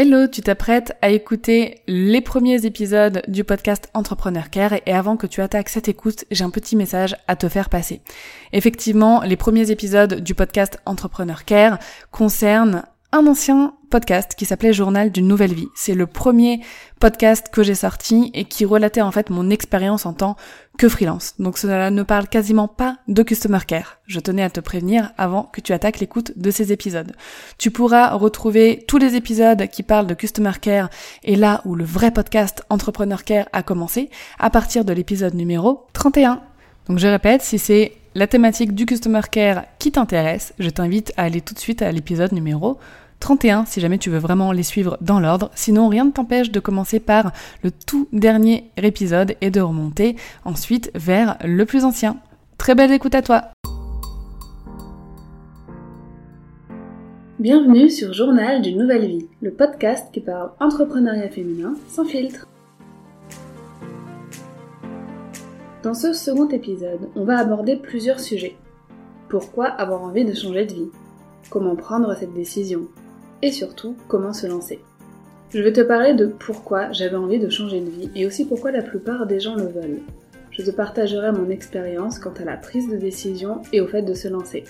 Hello, 0.00 0.28
tu 0.28 0.42
t'apprêtes 0.42 0.96
à 1.02 1.10
écouter 1.10 1.82
les 1.88 2.20
premiers 2.20 2.64
épisodes 2.64 3.20
du 3.26 3.42
podcast 3.42 3.90
Entrepreneur 3.94 4.48
Care 4.48 4.74
et 4.86 4.92
avant 4.92 5.16
que 5.16 5.26
tu 5.26 5.40
attaques 5.40 5.70
cette 5.70 5.88
écoute, 5.88 6.24
j'ai 6.30 6.44
un 6.44 6.50
petit 6.50 6.76
message 6.76 7.16
à 7.26 7.34
te 7.34 7.48
faire 7.48 7.68
passer. 7.68 8.00
Effectivement, 8.52 9.22
les 9.22 9.36
premiers 9.36 9.72
épisodes 9.72 10.20
du 10.20 10.36
podcast 10.36 10.78
Entrepreneur 10.86 11.44
Care 11.44 11.80
concernent 12.12 12.84
un 13.12 13.26
ancien 13.26 13.74
podcast 13.90 14.34
qui 14.36 14.44
s'appelait 14.44 14.74
Journal 14.74 15.10
d'une 15.10 15.26
nouvelle 15.26 15.54
vie. 15.54 15.68
C'est 15.74 15.94
le 15.94 16.06
premier 16.06 16.60
podcast 17.00 17.48
que 17.50 17.62
j'ai 17.62 17.74
sorti 17.74 18.30
et 18.34 18.44
qui 18.44 18.66
relatait 18.66 19.00
en 19.00 19.10
fait 19.10 19.30
mon 19.30 19.48
expérience 19.48 20.04
en 20.04 20.12
tant 20.12 20.36
que 20.76 20.90
freelance. 20.90 21.34
Donc 21.38 21.56
cela 21.56 21.90
ne 21.90 22.02
parle 22.02 22.28
quasiment 22.28 22.68
pas 22.68 22.98
de 23.08 23.22
customer 23.22 23.60
care. 23.66 23.98
Je 24.06 24.20
tenais 24.20 24.42
à 24.42 24.50
te 24.50 24.60
prévenir 24.60 25.12
avant 25.16 25.44
que 25.44 25.62
tu 25.62 25.72
attaques 25.72 26.00
l'écoute 26.00 26.32
de 26.36 26.50
ces 26.50 26.70
épisodes. 26.70 27.16
Tu 27.56 27.70
pourras 27.70 28.12
retrouver 28.12 28.84
tous 28.86 28.98
les 28.98 29.14
épisodes 29.14 29.66
qui 29.68 29.82
parlent 29.82 30.06
de 30.06 30.14
customer 30.14 30.52
care 30.60 30.90
et 31.24 31.36
là 31.36 31.62
où 31.64 31.74
le 31.74 31.84
vrai 31.84 32.10
podcast 32.10 32.62
Entrepreneur 32.68 33.24
Care 33.24 33.48
a 33.54 33.62
commencé 33.62 34.10
à 34.38 34.50
partir 34.50 34.84
de 34.84 34.92
l'épisode 34.92 35.34
numéro 35.34 35.86
31. 35.94 36.42
Donc 36.88 36.98
je 36.98 37.06
répète, 37.06 37.42
si 37.42 37.58
c'est 37.58 37.92
la 38.14 38.26
thématique 38.26 38.74
du 38.74 38.86
Customer 38.86 39.20
Care 39.30 39.64
qui 39.78 39.92
t'intéresse, 39.92 40.54
je 40.58 40.70
t'invite 40.70 41.12
à 41.16 41.24
aller 41.24 41.40
tout 41.40 41.54
de 41.54 41.58
suite 41.58 41.82
à 41.82 41.92
l'épisode 41.92 42.32
numéro 42.32 42.78
31 43.20 43.64
si 43.64 43.80
jamais 43.80 43.98
tu 43.98 44.10
veux 44.10 44.18
vraiment 44.18 44.52
les 44.52 44.62
suivre 44.62 44.96
dans 45.00 45.20
l'ordre. 45.20 45.50
Sinon, 45.54 45.88
rien 45.88 46.04
ne 46.04 46.10
t'empêche 46.10 46.50
de 46.50 46.60
commencer 46.60 47.00
par 47.00 47.32
le 47.62 47.70
tout 47.70 48.08
dernier 48.12 48.70
épisode 48.76 49.34
et 49.40 49.50
de 49.50 49.60
remonter 49.60 50.16
ensuite 50.44 50.90
vers 50.94 51.36
le 51.44 51.66
plus 51.66 51.84
ancien. 51.84 52.16
Très 52.58 52.74
belle 52.74 52.92
écoute 52.92 53.14
à 53.14 53.22
toi 53.22 53.44
Bienvenue 57.38 57.88
sur 57.88 58.12
Journal 58.12 58.62
d'une 58.62 58.78
nouvelle 58.78 59.06
vie, 59.06 59.26
le 59.42 59.52
podcast 59.52 60.08
qui 60.12 60.20
parle 60.20 60.50
entrepreneuriat 60.58 61.28
féminin 61.28 61.74
sans 61.88 62.04
filtre. 62.04 62.48
Dans 65.88 65.94
ce 65.94 66.12
second 66.12 66.50
épisode, 66.50 67.08
on 67.16 67.24
va 67.24 67.38
aborder 67.38 67.76
plusieurs 67.76 68.20
sujets. 68.20 68.56
Pourquoi 69.30 69.64
avoir 69.64 70.02
envie 70.02 70.26
de 70.26 70.34
changer 70.34 70.66
de 70.66 70.74
vie? 70.74 70.90
Comment 71.48 71.76
prendre 71.76 72.14
cette 72.14 72.34
décision? 72.34 72.88
Et 73.40 73.50
surtout, 73.50 73.96
comment 74.06 74.34
se 74.34 74.46
lancer? 74.46 74.80
Je 75.48 75.62
vais 75.62 75.72
te 75.72 75.80
parler 75.80 76.12
de 76.12 76.26
pourquoi 76.26 76.92
j'avais 76.92 77.16
envie 77.16 77.38
de 77.38 77.48
changer 77.48 77.80
de 77.80 77.88
vie 77.88 78.10
et 78.14 78.26
aussi 78.26 78.44
pourquoi 78.44 78.70
la 78.70 78.82
plupart 78.82 79.26
des 79.26 79.40
gens 79.40 79.54
le 79.54 79.64
veulent. 79.64 80.00
Je 80.50 80.60
te 80.60 80.70
partagerai 80.70 81.32
mon 81.32 81.48
expérience 81.48 82.18
quant 82.18 82.34
à 82.38 82.44
la 82.44 82.58
prise 82.58 82.90
de 82.90 82.98
décision 82.98 83.62
et 83.72 83.80
au 83.80 83.86
fait 83.86 84.02
de 84.02 84.12
se 84.12 84.28
lancer. 84.28 84.64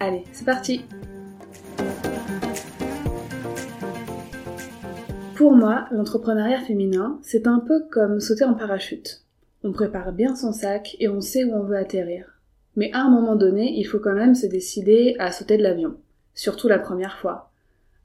Allez, 0.00 0.24
c'est 0.32 0.46
parti 0.46 0.86
Pour 5.34 5.54
moi, 5.54 5.84
l'entrepreneuriat 5.90 6.62
féminin, 6.62 7.18
c'est 7.20 7.46
un 7.46 7.58
peu 7.58 7.82
comme 7.90 8.20
sauter 8.20 8.44
en 8.44 8.54
parachute. 8.54 9.22
On 9.64 9.72
prépare 9.72 10.12
bien 10.12 10.34
son 10.34 10.52
sac 10.52 10.96
et 10.98 11.08
on 11.08 11.20
sait 11.20 11.44
où 11.44 11.52
on 11.52 11.62
veut 11.62 11.76
atterrir. 11.76 12.40
Mais 12.74 12.90
à 12.92 13.02
un 13.02 13.10
moment 13.10 13.36
donné, 13.36 13.78
il 13.78 13.84
faut 13.84 14.00
quand 14.00 14.14
même 14.14 14.34
se 14.34 14.46
décider 14.46 15.14
à 15.18 15.30
sauter 15.30 15.56
de 15.56 15.62
l'avion, 15.62 15.96
surtout 16.34 16.68
la 16.68 16.78
première 16.78 17.18
fois. 17.18 17.50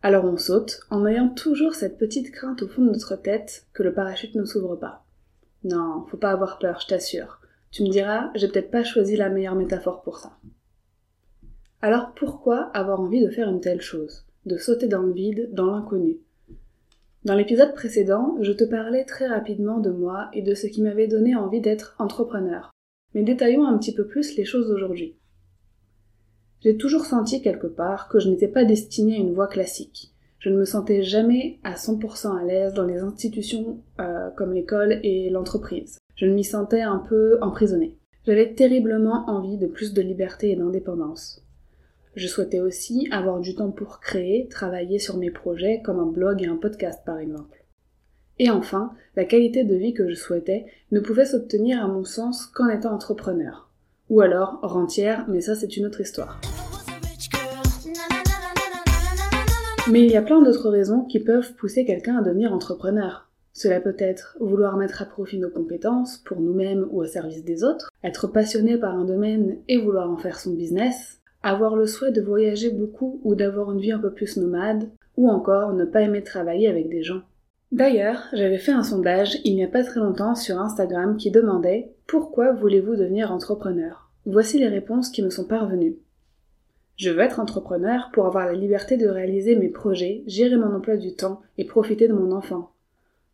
Alors 0.04 0.26
on 0.26 0.38
saute, 0.38 0.82
en 0.92 1.06
ayant 1.08 1.30
toujours 1.30 1.74
cette 1.74 1.98
petite 1.98 2.32
crainte 2.32 2.62
au 2.62 2.68
fond 2.68 2.84
de 2.84 2.92
notre 2.92 3.16
tête 3.16 3.66
que 3.74 3.82
le 3.82 3.94
parachute 3.94 4.36
ne 4.36 4.46
s'ouvre 4.46 4.76
pas. 4.76 5.04
Non, 5.64 6.06
faut 6.08 6.18
pas 6.18 6.32
avoir 6.32 6.60
peur, 6.60 6.80
je 6.80 6.88
t'assure. 6.88 7.40
Tu 7.72 7.84
me 7.84 7.90
diras, 7.90 8.30
j'ai 8.36 8.48
peut-être 8.48 8.72
pas 8.72 8.84
choisi 8.84 9.16
la 9.16 9.30
meilleure 9.30 9.56
métaphore 9.56 10.02
pour 10.02 10.20
ça. 10.20 10.38
Alors 11.82 12.14
pourquoi 12.16 12.70
avoir 12.74 13.00
envie 13.00 13.24
de 13.24 13.30
faire 13.32 13.50
une 13.50 13.62
telle 13.62 13.82
chose, 13.82 14.26
de 14.46 14.58
sauter 14.58 14.88
dans 14.88 15.02
le 15.02 15.14
vide, 15.14 15.50
dans 15.54 15.72
l'inconnu? 15.72 16.18
Dans 17.26 17.36
l'épisode 17.36 17.74
précédent, 17.74 18.38
je 18.42 18.52
te 18.52 18.64
parlais 18.64 19.04
très 19.04 19.28
rapidement 19.28 19.80
de 19.80 19.90
moi 19.90 20.30
et 20.34 20.42
de 20.42 20.54
ce 20.54 20.68
qui 20.68 20.82
m'avait 20.82 21.08
donné 21.08 21.36
envie 21.36 21.62
d'être 21.62 21.96
entrepreneur. 22.00 22.72
Mais 23.14 23.24
détaillons 23.24 23.66
un 23.66 23.78
petit 23.78 23.94
peu 23.94 24.06
plus 24.06 24.36
les 24.38 24.46
choses 24.46 24.72
aujourd'hui. 24.72 25.18
J'ai 26.62 26.78
toujours 26.78 27.06
senti 27.06 27.42
quelque 27.42 27.68
part 27.68 28.08
que 28.08 28.20
je 28.20 28.30
n'étais 28.30 28.48
pas 28.48 28.66
destinée 28.66 29.16
à 29.16 29.20
une 29.20 29.34
voie 29.34 29.48
classique. 29.48 30.14
Je 30.40 30.50
ne 30.50 30.58
me 30.58 30.66
sentais 30.66 31.02
jamais 31.02 31.60
à 31.64 31.74
100% 31.74 32.40
à 32.40 32.44
l'aise 32.44 32.74
dans 32.74 32.86
les 32.86 33.00
institutions 33.00 33.82
euh, 34.00 34.30
comme 34.32 34.54
l'école 34.54 35.00
et 35.04 35.30
l'entreprise. 35.30 35.98
Je 36.16 36.28
m'y 36.28 36.44
sentais 36.44 36.82
un 36.82 37.00
peu 37.00 37.38
emprisonnée. 37.42 37.98
J'avais 38.26 38.54
terriblement 38.54 39.30
envie 39.30 39.58
de 39.58 39.68
plus 39.68 39.94
de 39.94 40.02
liberté 40.02 40.52
et 40.52 40.56
d'indépendance. 40.56 41.47
Je 42.18 42.28
souhaitais 42.28 42.62
aussi 42.62 43.08
avoir 43.12 43.40
du 43.40 43.54
temps 43.54 43.70
pour 43.70 44.00
créer, 44.00 44.48
travailler 44.48 44.98
sur 44.98 45.18
mes 45.18 45.30
projets 45.30 45.84
comme 45.84 46.00
un 46.00 46.08
blog 46.08 46.42
et 46.42 46.48
un 46.48 46.56
podcast 46.56 47.04
par 47.06 47.20
exemple. 47.20 47.64
Et 48.40 48.50
enfin, 48.50 48.92
la 49.16 49.24
qualité 49.24 49.64
de 49.64 49.76
vie 49.76 49.94
que 49.94 50.10
je 50.10 50.16
souhaitais 50.16 50.66
ne 50.90 51.00
pouvait 51.00 51.28
s'obtenir 51.28 51.80
à 51.80 51.88
mon 51.88 52.04
sens 52.04 52.48
qu'en 52.48 52.70
étant 52.70 52.92
entrepreneur. 52.92 53.70
Ou 54.10 54.22
alors 54.22 54.58
rentière, 54.64 55.26
mais 55.30 55.42
ça 55.42 55.54
c'est 55.54 55.78
une 55.78 55.86
autre 55.86 56.02
histoire. 56.02 56.42
Mais 59.92 60.04
il 60.04 60.12
y 60.12 60.18
a 60.18 60.24
plein 60.24 60.42
d'autres 60.42 60.72
raisons 60.72 61.04
qui 61.04 61.20
peuvent 61.20 61.54
pousser 61.54 61.86
quelqu'un 61.86 62.18
à 62.18 62.24
devenir 62.24 62.52
entrepreneur. 62.52 63.30
Cela 63.54 63.80
peut 63.80 63.96
être 64.00 64.38
vouloir 64.40 64.78
mettre 64.78 65.04
à 65.04 65.06
profit 65.06 65.38
nos 65.38 65.52
compétences 65.52 66.18
pour 66.18 66.42
nous-mêmes 66.42 66.88
ou 66.90 67.00
au 67.00 67.06
service 67.06 67.44
des 67.44 67.64
autres, 67.64 67.92
être 68.04 68.26
passionné 68.26 68.76
par 68.80 68.96
un 68.96 69.06
domaine 69.06 69.58
et 69.68 69.78
vouloir 69.78 70.10
en 70.10 70.18
faire 70.18 70.40
son 70.40 70.54
business, 70.56 71.22
avoir 71.48 71.76
le 71.76 71.86
souhait 71.86 72.12
de 72.12 72.22
voyager 72.22 72.70
beaucoup 72.70 73.22
ou 73.24 73.36
d'avoir 73.36 73.72
une 73.72 73.80
vie 73.80 73.92
un 73.92 74.00
peu 74.00 74.12
plus 74.12 74.38
nomade, 74.38 74.90
ou 75.16 75.30
encore 75.30 75.74
ne 75.74 75.86
pas 75.86 76.02
aimer 76.02 76.24
travailler 76.24 76.68
avec 76.68 76.90
des 76.90 77.04
gens. 77.04 77.22
D'ailleurs, 77.72 78.24
j'avais 78.34 78.58
fait 78.58 78.72
un 78.72 78.84
sondage 78.84 79.40
il 79.44 79.56
n'y 79.56 79.64
a 79.64 79.68
pas 79.68 79.84
très 79.84 80.00
longtemps 80.00 80.36
sur 80.36 80.60
Instagram 80.60 81.18
qui 81.18 81.32
demandait 81.32 81.92
Pourquoi 82.06 82.54
voulez-vous 82.54 82.96
devenir 82.96 83.32
entrepreneur? 83.32 84.10
Voici 84.26 84.60
les 84.60 84.68
réponses 84.68 85.10
qui 85.10 85.22
me 85.22 85.30
sont 85.30 85.46
parvenues. 85.46 85.98
Je 86.96 87.12
veux 87.12 87.20
être 87.20 87.40
entrepreneur 87.40 88.10
pour 88.14 88.26
avoir 88.26 88.46
la 88.46 88.54
liberté 88.54 88.98
de 88.98 89.08
réaliser 89.08 89.56
mes 89.56 89.70
projets, 89.70 90.24
gérer 90.28 90.58
mon 90.58 90.74
emploi 90.74 90.98
du 90.98 91.14
temps 91.14 91.42
et 91.58 91.66
profiter 91.66 92.08
de 92.08 92.14
mon 92.14 92.32
enfant. 92.32 92.72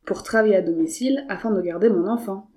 Pour 0.05 0.23
travailler 0.23 0.57
à 0.57 0.61
domicile 0.61 1.25
afin 1.29 1.51
de 1.51 1.61
garder 1.61 1.89
mon 1.89 2.07
enfant. 2.07 2.49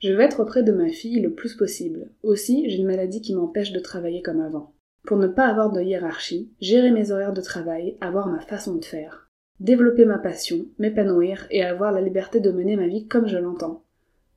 Je 0.00 0.12
veux 0.12 0.20
être 0.20 0.40
auprès 0.40 0.62
de 0.62 0.72
ma 0.72 0.88
fille 0.88 1.20
le 1.20 1.32
plus 1.32 1.54
possible. 1.54 2.10
Aussi, 2.22 2.68
j'ai 2.68 2.76
une 2.76 2.86
maladie 2.86 3.22
qui 3.22 3.34
m'empêche 3.34 3.72
de 3.72 3.80
travailler 3.80 4.22
comme 4.22 4.40
avant 4.40 4.72
pour 5.06 5.16
ne 5.16 5.28
pas 5.28 5.46
avoir 5.46 5.72
de 5.72 5.80
hiérarchie, 5.80 6.50
gérer 6.60 6.90
mes 6.90 7.12
horaires 7.12 7.32
de 7.32 7.40
travail, 7.40 7.96
avoir 8.00 8.26
ma 8.26 8.40
façon 8.40 8.74
de 8.74 8.84
faire, 8.84 9.30
développer 9.60 10.04
ma 10.04 10.18
passion, 10.18 10.66
m'épanouir 10.78 11.46
et 11.50 11.64
avoir 11.64 11.92
la 11.92 12.00
liberté 12.00 12.40
de 12.40 12.50
mener 12.50 12.76
ma 12.76 12.88
vie 12.88 13.06
comme 13.06 13.26
je 13.26 13.38
l'entends. 13.38 13.84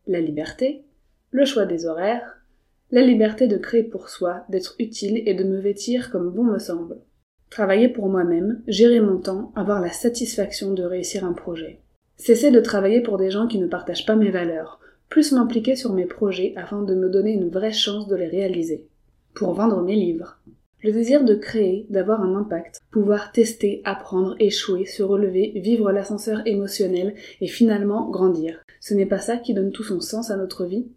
La 0.07 0.21
liberté, 0.21 0.85
le 1.31 1.45
choix 1.45 1.65
des 1.65 1.85
horaires, 1.85 2.39
la 2.91 3.01
liberté 3.01 3.47
de 3.47 3.57
créer 3.57 3.83
pour 3.83 4.09
soi, 4.09 4.45
d'être 4.49 4.75
utile 4.79 5.21
et 5.25 5.33
de 5.33 5.43
me 5.43 5.59
vêtir 5.59 6.11
comme 6.11 6.31
bon 6.31 6.43
me 6.43 6.59
semble. 6.59 6.99
Travailler 7.49 7.89
pour 7.89 8.07
moi-même, 8.09 8.61
gérer 8.67 8.99
mon 8.99 9.17
temps, 9.17 9.51
avoir 9.55 9.81
la 9.81 9.91
satisfaction 9.91 10.73
de 10.73 10.83
réussir 10.83 11.25
un 11.25 11.33
projet. 11.33 11.81
Cesser 12.15 12.51
de 12.51 12.59
travailler 12.59 13.01
pour 13.01 13.17
des 13.17 13.31
gens 13.31 13.47
qui 13.47 13.59
ne 13.59 13.67
partagent 13.67 14.05
pas 14.05 14.15
mes 14.15 14.29
valeurs, 14.31 14.79
plus 15.09 15.31
m'impliquer 15.31 15.75
sur 15.75 15.93
mes 15.93 16.05
projets 16.05 16.53
afin 16.55 16.83
de 16.83 16.93
me 16.93 17.09
donner 17.09 17.31
une 17.31 17.49
vraie 17.49 17.73
chance 17.73 18.07
de 18.07 18.15
les 18.15 18.27
réaliser. 18.27 18.87
Pour 19.33 19.53
vendre 19.53 19.81
mes 19.81 19.95
livres. 19.95 20.39
Le 20.81 20.93
désir 20.93 21.25
de 21.25 21.35
créer, 21.35 21.85
d'avoir 21.89 22.21
un 22.21 22.35
impact, 22.35 22.79
pouvoir 22.89 23.33
tester, 23.33 23.81
apprendre, 23.83 24.35
échouer, 24.39 24.85
se 24.85 25.03
relever, 25.03 25.51
vivre 25.55 25.91
l'ascenseur 25.91 26.41
émotionnel 26.45 27.15
et 27.41 27.47
finalement 27.47 28.09
grandir. 28.09 28.63
Ce 28.79 28.93
n'est 28.93 29.05
pas 29.05 29.19
ça 29.19 29.35
qui 29.35 29.53
donne 29.53 29.73
tout 29.73 29.83
son 29.83 29.99
sens 29.99 30.31
à 30.31 30.37
notre 30.37 30.65
vie 30.65 30.87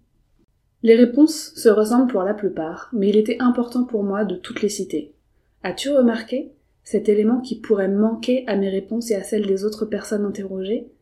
Les 0.84 0.94
réponses 0.94 1.52
se 1.56 1.68
ressemblent 1.68 2.12
pour 2.12 2.22
la 2.22 2.32
plupart, 2.32 2.90
mais 2.92 3.08
il 3.08 3.16
était 3.16 3.38
important 3.40 3.82
pour 3.82 4.04
moi 4.04 4.24
de 4.24 4.36
toutes 4.36 4.62
les 4.62 4.68
citer. 4.68 5.14
As-tu 5.64 5.90
remarqué 5.90 6.52
cet 6.84 7.08
élément 7.08 7.40
qui 7.40 7.58
pourrait 7.58 7.88
manquer 7.88 8.44
à 8.46 8.56
mes 8.56 8.68
réponses 8.68 9.10
et 9.10 9.16
à 9.16 9.24
celles 9.24 9.46
des 9.46 9.64
autres 9.64 9.84
personnes 9.84 10.24
interrogées? 10.24 10.92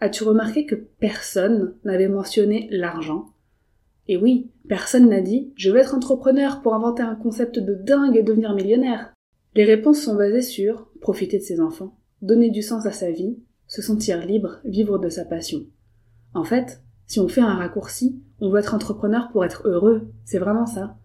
As-tu 0.00 0.24
remarqué 0.24 0.66
que 0.66 0.74
personne 0.74 1.74
n'avait 1.84 2.08
mentionné 2.08 2.68
l'argent? 2.70 3.30
Et 4.10 4.16
oui, 4.16 4.50
personne 4.68 5.08
n'a 5.08 5.20
dit 5.20 5.52
je 5.54 5.70
veux 5.70 5.78
être 5.78 5.94
entrepreneur 5.94 6.62
pour 6.62 6.74
inventer 6.74 7.02
un 7.02 7.14
concept 7.14 7.60
de 7.60 7.74
dingue 7.74 8.16
et 8.16 8.24
devenir 8.24 8.54
millionnaire. 8.54 9.14
Les 9.54 9.64
réponses 9.64 10.00
sont 10.00 10.16
basées 10.16 10.42
sur 10.42 10.88
profiter 11.00 11.38
de 11.38 11.44
ses 11.44 11.60
enfants, 11.60 11.96
donner 12.20 12.50
du 12.50 12.60
sens 12.60 12.86
à 12.86 12.90
sa 12.90 13.12
vie, 13.12 13.38
se 13.68 13.82
sentir 13.82 14.26
libre, 14.26 14.58
vivre 14.64 14.98
de 14.98 15.08
sa 15.08 15.24
passion. 15.24 15.60
En 16.34 16.42
fait, 16.42 16.82
si 17.06 17.20
on 17.20 17.28
fait 17.28 17.40
un 17.40 17.54
raccourci, 17.54 18.20
on 18.40 18.50
veut 18.50 18.58
être 18.58 18.74
entrepreneur 18.74 19.28
pour 19.30 19.44
être 19.44 19.68
heureux, 19.68 20.08
c'est 20.24 20.38
vraiment 20.38 20.66
ça. 20.66 20.96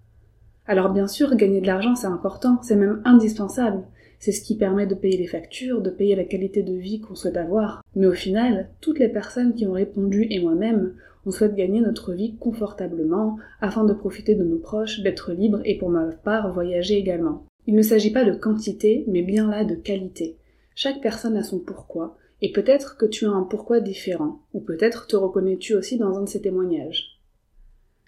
Alors 0.65 0.89
bien 0.89 1.07
sûr, 1.07 1.35
gagner 1.35 1.61
de 1.61 1.67
l'argent 1.67 1.93
c'est 1.93 2.07
important, 2.07 2.59
c'est 2.63 2.75
même 2.75 3.03
indispensable. 3.05 3.83
C'est 4.17 4.31
ce 4.31 4.41
qui 4.41 4.57
permet 4.57 4.87
de 4.87 4.95
payer 4.95 5.17
les 5.17 5.27
factures, 5.27 5.83
de 5.83 5.91
payer 5.91 6.15
la 6.15 6.23
qualité 6.23 6.63
de 6.63 6.73
vie 6.73 7.01
qu'on 7.01 7.13
souhaite 7.13 7.37
avoir. 7.37 7.83
Mais 7.95 8.07
au 8.07 8.13
final, 8.13 8.71
toutes 8.81 8.97
les 8.97 9.09
personnes 9.09 9.53
qui 9.53 9.67
ont 9.67 9.73
répondu 9.73 10.25
et 10.31 10.41
moi-même, 10.41 10.95
on 11.25 11.31
souhaite 11.31 11.55
gagner 11.55 11.81
notre 11.81 12.13
vie 12.13 12.35
confortablement, 12.35 13.37
afin 13.61 13.83
de 13.83 13.93
profiter 13.93 14.35
de 14.35 14.43
nos 14.43 14.59
proches, 14.59 15.01
d'être 15.01 15.33
libre 15.33 15.61
et 15.65 15.77
pour 15.77 15.89
ma 15.89 16.05
part 16.05 16.53
voyager 16.53 16.97
également. 16.97 17.45
Il 17.67 17.75
ne 17.75 17.81
s'agit 17.81 18.11
pas 18.11 18.25
de 18.25 18.37
quantité, 18.37 19.05
mais 19.07 19.23
bien 19.23 19.49
là 19.49 19.65
de 19.65 19.75
qualité. 19.75 20.37
Chaque 20.75 21.01
personne 21.01 21.35
a 21.37 21.43
son 21.43 21.59
pourquoi, 21.59 22.15
et 22.41 22.51
peut-être 22.51 22.97
que 22.97 23.05
tu 23.05 23.25
as 23.25 23.31
un 23.31 23.43
pourquoi 23.43 23.79
différent, 23.79 24.41
ou 24.53 24.59
peut-être 24.59 25.07
te 25.07 25.15
reconnais-tu 25.15 25.73
aussi 25.73 25.97
dans 25.97 26.17
un 26.17 26.23
de 26.23 26.29
ces 26.29 26.41
témoignages. 26.41 27.19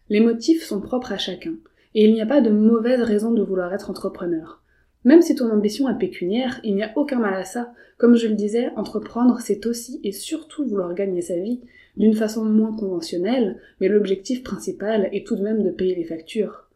Les 0.10 0.19
motifs 0.19 0.64
sont 0.64 0.81
propres 0.81 1.12
à 1.12 1.18
chacun, 1.18 1.56
et 1.96 2.06
il 2.06 2.14
n'y 2.14 2.22
a 2.22 2.28
pas 2.28 2.42
de 2.42 2.52
mauvaise 2.52 3.02
raison 3.02 3.31
de 3.31 3.42
vouloir 3.42 3.74
être 3.74 3.90
entrepreneur. 3.90 4.62
Même 5.03 5.21
si 5.21 5.35
ton 5.35 5.51
ambition 5.51 5.89
est 5.89 5.97
pécuniaire, 5.97 6.59
il 6.63 6.75
n'y 6.75 6.83
a 6.83 6.91
aucun 6.95 7.19
mal 7.19 7.33
à 7.33 7.45
ça. 7.45 7.73
Comme 7.97 8.15
je 8.15 8.27
le 8.27 8.35
disais, 8.35 8.69
entreprendre, 8.75 9.39
c'est 9.39 9.65
aussi 9.65 9.99
et 10.03 10.11
surtout 10.11 10.65
vouloir 10.65 10.94
gagner 10.94 11.21
sa 11.21 11.38
vie, 11.38 11.61
d'une 11.95 12.13
façon 12.13 12.45
moins 12.45 12.75
conventionnelle, 12.75 13.59
mais 13.79 13.88
l'objectif 13.88 14.44
principal 14.44 15.09
est 15.11 15.25
tout 15.25 15.35
de 15.35 15.44
même 15.44 15.63
de 15.63 15.71
payer 15.71 15.95
les 15.95 16.03
factures, 16.03 16.67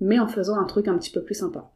mais 0.00 0.18
en 0.18 0.28
faisant 0.28 0.56
un 0.56 0.64
truc 0.64 0.88
un 0.88 0.96
petit 0.96 1.10
peu 1.10 1.22
plus 1.22 1.34
sympa. 1.34 1.70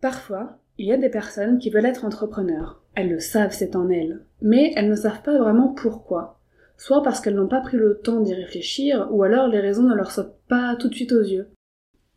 Parfois, 0.00 0.58
il 0.78 0.86
y 0.86 0.92
a 0.92 0.96
des 0.96 1.08
personnes 1.08 1.58
qui 1.58 1.70
veulent 1.70 1.86
être 1.86 2.04
entrepreneurs. 2.04 2.82
Elles 2.94 3.10
le 3.10 3.18
savent, 3.18 3.52
c'est 3.52 3.76
en 3.76 3.88
elles, 3.90 4.24
mais 4.40 4.72
elles 4.76 4.88
ne 4.88 4.96
savent 4.96 5.22
pas 5.22 5.38
vraiment 5.38 5.68
pourquoi. 5.68 6.40
Soit 6.78 7.02
parce 7.02 7.20
qu'elles 7.20 7.34
n'ont 7.34 7.48
pas 7.48 7.60
pris 7.60 7.76
le 7.76 8.00
temps 8.02 8.20
d'y 8.20 8.34
réfléchir, 8.34 9.08
ou 9.10 9.22
alors 9.22 9.48
les 9.48 9.60
raisons 9.60 9.82
ne 9.82 9.94
leur 9.94 10.10
sautent 10.10 10.38
pas 10.48 10.76
tout 10.76 10.88
de 10.88 10.94
suite 10.94 11.12
aux 11.12 11.22
yeux. 11.22 11.48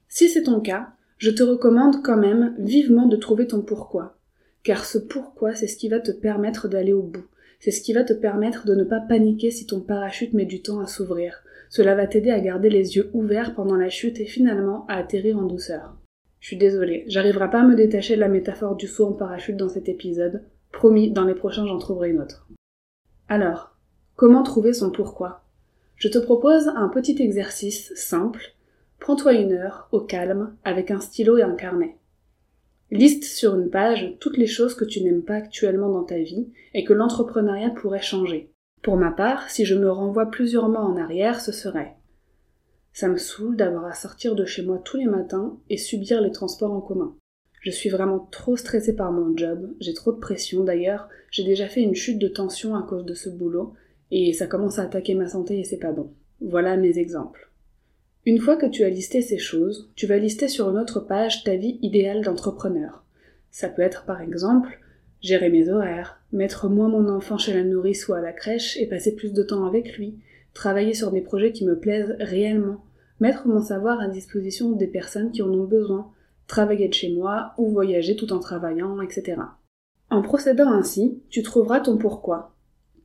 Si 0.08 0.28
c'est 0.28 0.44
ton 0.44 0.60
cas, 0.60 0.90
je 1.20 1.30
te 1.30 1.44
recommande 1.44 2.02
quand 2.02 2.18
même 2.18 2.56
vivement 2.58 3.06
de 3.06 3.18
trouver 3.18 3.46
ton 3.46 3.62
pourquoi. 3.62 4.18
Car 4.64 4.86
ce 4.86 4.98
pourquoi, 4.98 5.54
c'est 5.54 5.68
ce 5.68 5.78
qui 5.78 5.90
va 5.90 6.00
te 6.00 6.12
permettre 6.12 6.70
d'aller 6.70 6.94
au 6.94 7.04
bout. 7.04 7.26
C'est 7.60 7.72
ce 7.72 7.82
qui 7.82 7.92
va 7.92 8.06
te 8.06 8.14
permettre 8.14 8.66
de 8.66 8.74
ne 8.74 8.86
pas 8.86 9.02
paniquer 9.02 9.52
si 9.52 9.68
ton 9.68 9.82
parachute 9.82 10.34
met 10.34 10.46
du 10.46 10.62
temps 10.62 10.80
à 10.80 10.88
s'ouvrir. 10.88 11.44
Cela 11.70 11.94
va 11.94 12.08
t'aider 12.08 12.32
à 12.32 12.40
garder 12.40 12.70
les 12.70 12.96
yeux 12.96 13.10
ouverts 13.14 13.54
pendant 13.54 13.76
la 13.76 13.90
chute 13.90 14.22
et 14.22 14.26
finalement 14.26 14.86
à 14.88 14.96
atterrir 14.96 15.38
en 15.38 15.44
douceur. 15.44 15.98
Je 16.40 16.48
suis 16.48 16.58
désolée, 16.58 17.04
j'arriverai 17.08 17.50
pas 17.50 17.62
à 17.62 17.68
me 17.68 17.76
détacher 17.76 18.16
de 18.16 18.22
la 18.22 18.30
métaphore 18.30 18.78
du 18.78 18.88
saut 18.88 19.08
en 19.08 19.14
parachute 19.14 19.58
dans 19.58 19.68
cet 19.68 19.90
épisode. 19.90 20.46
Promis, 20.72 21.12
dans 21.12 21.26
les 21.26 21.36
prochains 21.36 21.68
j'en 21.68 21.80
trouverai 21.80 22.12
une 22.12 22.22
autre. 22.22 22.48
Alors, 23.28 23.76
comment 24.16 24.44
trouver 24.44 24.72
son 24.72 24.90
pourquoi? 24.90 25.44
Je 25.98 26.08
te 26.08 26.18
propose 26.18 26.70
un 26.70 26.88
petit 26.88 27.22
exercice 27.22 27.94
simple. 27.96 28.54
Prends-toi 29.00 29.34
une 29.34 29.54
heure, 29.54 29.88
au 29.92 30.02
calme, 30.02 30.56
avec 30.64 30.92
un 30.92 31.00
stylo 31.00 31.38
et 31.38 31.44
un 31.44 31.56
carnet. 31.56 31.98
Liste 32.92 33.24
sur 33.24 33.56
une 33.56 33.70
page 33.70 34.16
toutes 34.20 34.38
les 34.38 34.48
choses 34.48 34.74
que 34.74 34.86
tu 34.86 35.02
n'aimes 35.02 35.24
pas 35.24 35.36
actuellement 35.36 35.90
dans 35.90 36.04
ta 36.04 36.18
vie 36.18 36.50
et 36.74 36.84
que 36.84 36.94
l'entrepreneuriat 36.94 37.70
pourrait 37.70 38.02
changer. 38.02 38.52
Pour 38.82 38.98
ma 38.98 39.12
part, 39.12 39.50
si 39.50 39.66
je 39.66 39.76
me 39.76 39.92
renvoie 39.92 40.32
plusieurs 40.32 40.70
mois 40.70 40.82
en 40.82 40.98
arrière, 40.98 41.42
ce 41.42 41.52
serait 41.52 41.96
ça 42.94 43.08
me 43.08 43.18
saoule 43.18 43.56
d'avoir 43.56 43.86
à 43.86 43.94
sortir 43.94 44.36
de 44.36 44.46
chez 44.46 44.62
moi 44.62 44.82
tous 44.84 44.98
les 44.98 45.06
matins 45.06 45.58
et 45.70 45.78
subir 45.78 46.22
les 46.22 46.32
transports 46.32 46.74
en 46.74 46.82
commun. 46.82 47.16
Je 47.62 47.72
suis 47.72 47.90
vraiment 47.90 48.28
trop 48.32 48.58
stressée 48.58 48.96
par 48.96 49.12
mon 49.12 49.36
job, 49.36 49.74
j'ai 49.80 49.94
trop 49.94 50.12
de 50.12 50.20
pression 50.20 50.64
d'ailleurs, 50.64 51.08
j'ai 51.30 51.44
déjà 51.44 51.68
fait 51.68 51.82
une 51.82 51.96
chute 51.96 52.20
de 52.20 52.28
tension 52.28 52.76
à 52.76 52.84
cause 52.84 53.06
de 53.06 53.14
ce 53.14 53.30
boulot, 53.30 53.74
et 54.12 54.34
ça 54.34 54.48
commence 54.48 54.80
à 54.80 54.84
attaquer 54.84 55.14
ma 55.14 55.28
santé 55.28 55.60
et 55.60 55.64
c'est 55.64 55.78
pas 55.78 55.92
bon. 55.92 56.12
Voilà 56.42 56.78
mes 56.78 56.98
exemples. 56.98 57.49
Une 58.26 58.40
fois 58.40 58.58
que 58.58 58.66
tu 58.66 58.84
as 58.84 58.90
listé 58.90 59.22
ces 59.22 59.38
choses, 59.38 59.90
tu 59.96 60.06
vas 60.06 60.18
lister 60.18 60.48
sur 60.48 60.70
une 60.70 60.78
autre 60.78 61.00
page 61.00 61.44
ta 61.44 61.56
vie 61.56 61.80
idéale 61.82 62.22
d'entrepreneur. 62.22 63.04
Ça 63.50 63.70
peut 63.70 63.82
être 63.82 64.06
par 64.06 64.22
exemple 64.22 64.80
gérer 65.22 65.50
mes 65.50 65.70
horaires, 65.70 66.22
mettre 66.32 66.70
moins 66.70 66.90
mon 66.90 67.08
enfant 67.10 67.38
chez 67.38 67.54
la 67.54 67.64
nourrice 67.64 68.08
ou 68.08 68.14
à 68.14 68.22
la 68.22 68.34
crèche 68.34 68.78
et 68.78 68.88
passer 68.88 69.16
plus 69.16 69.34
de 69.34 69.44
temps 69.44 69.66
avec 69.66 69.98
lui, 69.98 70.20
travailler 70.54 70.94
sur 70.94 71.12
des 71.12 71.22
projets 71.22 71.52
qui 71.52 71.66
me 71.66 71.80
plaisent 71.80 72.16
réellement, 72.20 72.84
mettre 73.20 73.48
mon 73.48 73.62
savoir 73.62 74.00
à 74.00 74.08
disposition 74.08 74.72
des 74.72 74.88
personnes 74.88 75.32
qui 75.32 75.42
en 75.42 75.54
ont 75.54 75.66
besoin, 75.66 76.12
travailler 76.48 76.88
de 76.88 76.94
chez 76.94 77.14
moi 77.14 77.54
ou 77.58 77.70
voyager 77.70 78.16
tout 78.16 78.34
en 78.34 78.40
travaillant, 78.40 79.02
etc. 79.02 79.38
En 80.10 80.22
procédant 80.22 80.72
ainsi, 80.72 81.22
tu 81.30 81.44
trouveras 81.44 81.82
ton 81.82 81.98
pourquoi, 81.98 82.56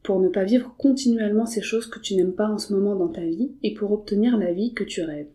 pour 0.05 0.21
ne 0.21 0.29
pas 0.29 0.45
vivre 0.45 0.75
continuellement 0.77 1.47
ces 1.47 1.63
choses 1.63 1.87
que 1.87 1.99
tu 1.99 2.15
n'aimes 2.15 2.35
pas 2.35 2.47
en 2.47 2.59
ce 2.59 2.73
moment 2.75 2.95
dans 2.95 3.09
ta 3.09 3.23
vie 3.23 3.53
et 3.63 3.75
pour 3.75 3.91
obtenir 3.91 4.37
la 4.37 4.53
vie 4.53 4.75
que 4.75 4.85
tu 4.85 5.03
rêves. 5.03 5.31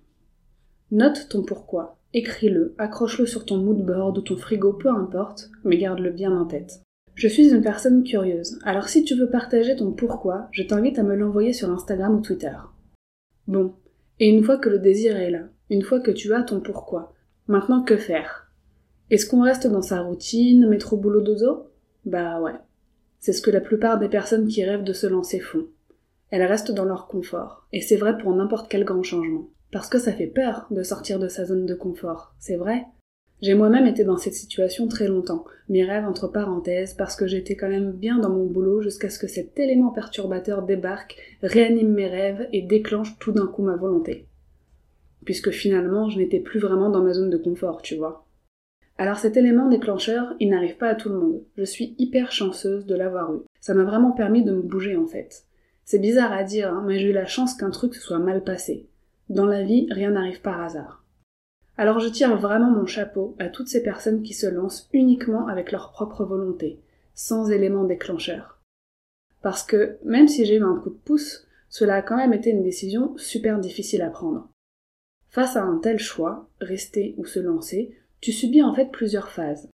Note 0.92 1.28
ton 1.30 1.44
pourquoi, 1.44 1.98
écris-le, 2.14 2.76
accroche-le 2.78 3.26
sur 3.26 3.46
ton 3.46 3.58
mood 3.58 3.84
board 3.84 4.20
ou 4.20 4.22
ton 4.22 4.38
frigo, 4.38 4.74
peu 4.74 4.90
importe, 4.90 5.50
mais 5.64 5.78
garde-le 5.78 6.12
bien 6.12 6.32
en 6.32 6.46
tête. 6.46 6.84
Je 7.16 7.28
suis 7.28 7.50
une 7.50 7.64
personne 7.64 8.04
curieuse, 8.04 8.60
alors 8.64 8.88
si 8.88 9.04
tu 9.04 9.16
veux 9.16 9.30
partager 9.30 9.76
ton 9.76 9.92
pourquoi, 9.92 10.48
je 10.52 10.64
t'invite 10.64 11.00
à 11.00 11.04
me 11.04 11.16
l'envoyer 11.16 11.52
sur 11.52 11.70
Instagram 11.72 12.16
ou 12.16 12.22
Twitter. 12.22 12.56
Bon, 13.48 13.74
et 14.20 14.30
une 14.30 14.44
fois 14.44 14.58
que 14.58 14.70
le 14.70 14.80
désir 14.80 15.18
est 15.18 15.32
là, 15.32 15.50
une 15.72 15.82
fois 15.82 16.00
que 16.00 16.12
tu 16.12 16.34
as 16.34 16.44
ton 16.44 16.62
pourquoi, 16.62 17.14
maintenant 17.48 17.82
que 17.82 17.98
faire? 17.98 18.52
Est-ce 19.10 19.26
qu'on 19.26 19.42
reste 19.42 19.66
dans 19.66 19.82
sa 19.82 20.02
routine, 20.02 20.70
métro 20.70 20.96
boulot 20.96 21.22
dodo? 21.22 21.72
Bah 22.06 22.40
ouais. 22.40 22.54
C'est 23.20 23.34
ce 23.34 23.42
que 23.42 23.52
la 23.52 23.62
plupart 23.62 24.00
des 24.00 24.10
personnes 24.10 24.48
qui 24.48 24.64
rêvent 24.64 24.84
de 24.84 24.94
se 24.94 25.08
lancer 25.08 25.40
font. 25.40 25.68
Elles 26.32 26.44
restent 26.44 26.72
dans 26.72 26.86
leur 26.86 27.08
confort, 27.08 27.68
et 27.74 27.82
c'est 27.82 27.98
vrai 27.98 28.18
pour 28.18 28.34
n'importe 28.34 28.70
quel 28.70 28.86
grand 28.86 29.04
changement. 29.04 29.50
Parce 29.72 29.90
que 29.90 30.00
ça 30.00 30.14
fait 30.14 30.28
peur 30.28 30.68
de 30.72 30.84
sortir 30.84 31.20
de 31.20 31.28
sa 31.28 31.46
zone 31.46 31.66
de 31.66 31.76
confort, 31.76 32.34
c'est 32.40 32.56
vrai? 32.56 32.86
J'ai 33.42 33.54
moi-même 33.54 33.86
été 33.86 34.04
dans 34.04 34.18
cette 34.18 34.34
situation 34.34 34.88
très 34.88 35.08
longtemps, 35.08 35.46
mes 35.70 35.86
rêves 35.86 36.06
entre 36.06 36.28
parenthèses, 36.28 36.94
parce 36.94 37.16
que 37.16 37.26
j'étais 37.28 37.56
quand 37.56 37.70
même 37.70 37.92
bien 37.92 38.20
dans 38.20 38.30
mon 38.30 38.46
boulot 38.46 38.82
jusqu'à 38.82 39.10
ce 39.10 39.20
que 39.20 39.28
cet 39.28 39.58
élément 39.60 39.92
perturbateur 39.92 40.64
débarque, 40.64 41.16
réanime 41.42 41.94
mes 41.94 42.08
rêves 42.08 42.48
et 42.52 42.62
déclenche 42.62 43.18
tout 43.20 43.32
d'un 43.32 43.48
coup 43.48 43.64
ma 43.64 43.78
volonté. 43.78 44.28
Puisque 45.24 45.52
finalement, 45.52 46.10
je 46.10 46.18
n'étais 46.18 46.40
plus 46.40 46.60
vraiment 46.60 46.90
dans 46.90 47.04
ma 47.04 47.14
zone 47.14 47.30
de 47.30 47.38
confort, 47.38 47.82
tu 47.82 47.96
vois. 47.96 48.26
Alors 49.00 49.18
cet 49.18 49.38
élément 49.38 49.70
déclencheur, 49.70 50.36
il 50.42 50.50
n'arrive 50.50 50.76
pas 50.76 50.90
à 50.90 50.96
tout 50.96 51.08
le 51.08 51.18
monde. 51.18 51.42
Je 51.56 51.64
suis 51.64 51.96
hyper 51.98 52.34
chanceuse 52.34 52.86
de 52.86 52.96
l'avoir 52.96 53.34
eu. 53.34 53.40
Ça 53.62 53.74
m'a 53.74 53.86
vraiment 53.86 54.12
permis 54.12 54.44
de 54.44 54.52
me 54.52 54.62
bouger 54.62 54.98
en 54.98 55.08
fait. 55.08 55.46
C'est 55.86 56.00
bizarre 56.00 56.34
à 56.34 56.44
dire, 56.44 56.74
hein, 56.74 56.84
mais 56.86 57.00
j'ai 57.00 57.12
eu 57.12 57.14
la 57.14 57.26
chance 57.26 57.54
qu'un 57.54 57.70
truc 57.70 57.96
se 57.96 58.02
soit 58.02 58.20
mal 58.20 58.44
passé. 58.44 58.90
Dans 59.30 59.46
la 59.46 59.64
vie, 59.64 59.88
rien 59.90 60.12
n'arrive 60.12 60.42
par 60.42 60.62
hasard. 60.62 61.06
Alors 61.78 62.02
je 62.02 62.10
tire 62.10 62.36
vraiment 62.36 62.72
mon 62.72 62.86
chapeau 62.86 63.38
à 63.40 63.48
toutes 63.48 63.70
ces 63.70 63.84
personnes 63.84 64.22
qui 64.22 64.34
se 64.34 64.48
lancent 64.48 64.90
uniquement 64.92 65.48
avec 65.48 65.72
leur 65.72 65.92
propre 65.92 66.26
volonté, 66.26 66.82
sans 67.14 67.50
élément 67.50 67.86
déclencheur. 67.86 68.60
Parce 69.42 69.64
que 69.64 69.98
même 70.04 70.28
si 70.28 70.44
j'ai 70.44 70.58
eu 70.58 70.64
un 70.64 70.76
coup 70.76 70.90
de 70.90 71.00
pouce, 71.06 71.48
cela 71.70 71.96
a 71.96 72.02
quand 72.02 72.18
même 72.18 72.34
été 72.34 72.50
une 72.50 72.64
décision 72.64 73.16
super 73.16 73.60
difficile 73.60 74.02
à 74.02 74.10
prendre. 74.10 74.50
Face 75.30 75.56
à 75.56 75.64
un 75.64 75.78
tel 75.78 76.00
choix, 76.00 76.50
rester 76.60 77.16
ou 77.18 77.24
se 77.24 77.40
lancer, 77.40 77.96
tu 78.22 78.32
subis 78.32 78.62
en 78.62 78.74
fait 78.74 78.92
plusieurs 78.92 79.30
phases. 79.30 79.70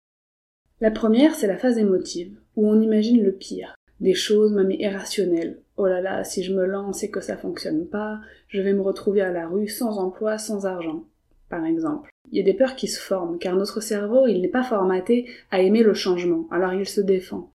La 0.82 0.92
première, 0.92 1.36
c'est 1.36 1.48
la 1.48 1.58
phase 1.58 1.78
émotive, 1.78 2.38
où 2.56 2.68
on 2.68 2.82
imagine 2.82 3.24
le 3.24 3.32
pire, 3.32 3.76
des 4.00 4.14
choses 4.14 4.54
même 4.54 4.72
irrationnelles. 4.72 5.60
Oh 5.78 5.88
là 5.88 6.02
là, 6.02 6.24
si 6.24 6.44
je 6.44 6.54
me 6.54 6.66
lance 6.66 7.04
et 7.04 7.10
que 7.10 7.22
ça 7.22 7.38
fonctionne 7.38 7.88
pas, 7.88 8.20
je 8.48 8.62
vais 8.62 8.74
me 8.74 8.82
retrouver 8.82 9.22
à 9.22 9.32
la 9.32 9.48
rue 9.48 9.68
sans 9.68 9.98
emploi, 9.98 10.38
sans 10.38 10.66
argent, 10.66 11.06
par 11.50 11.66
exemple. 11.66 12.10
Il 12.32 12.38
y 12.38 12.42
a 12.42 12.46
des 12.46 12.54
peurs 12.54 12.76
qui 12.76 12.88
se 12.88 13.00
forment, 13.00 13.40
car 13.40 13.56
notre 13.56 13.82
cerveau, 13.82 14.28
il 14.28 14.42
n'est 14.42 14.48
pas 14.48 14.64
formaté 14.64 15.30
à 15.52 15.62
aimer 15.62 15.84
le 15.84 15.94
changement, 15.94 16.48
alors 16.52 16.74
il 16.74 16.88
se 16.88 17.02
défend. 17.02 17.52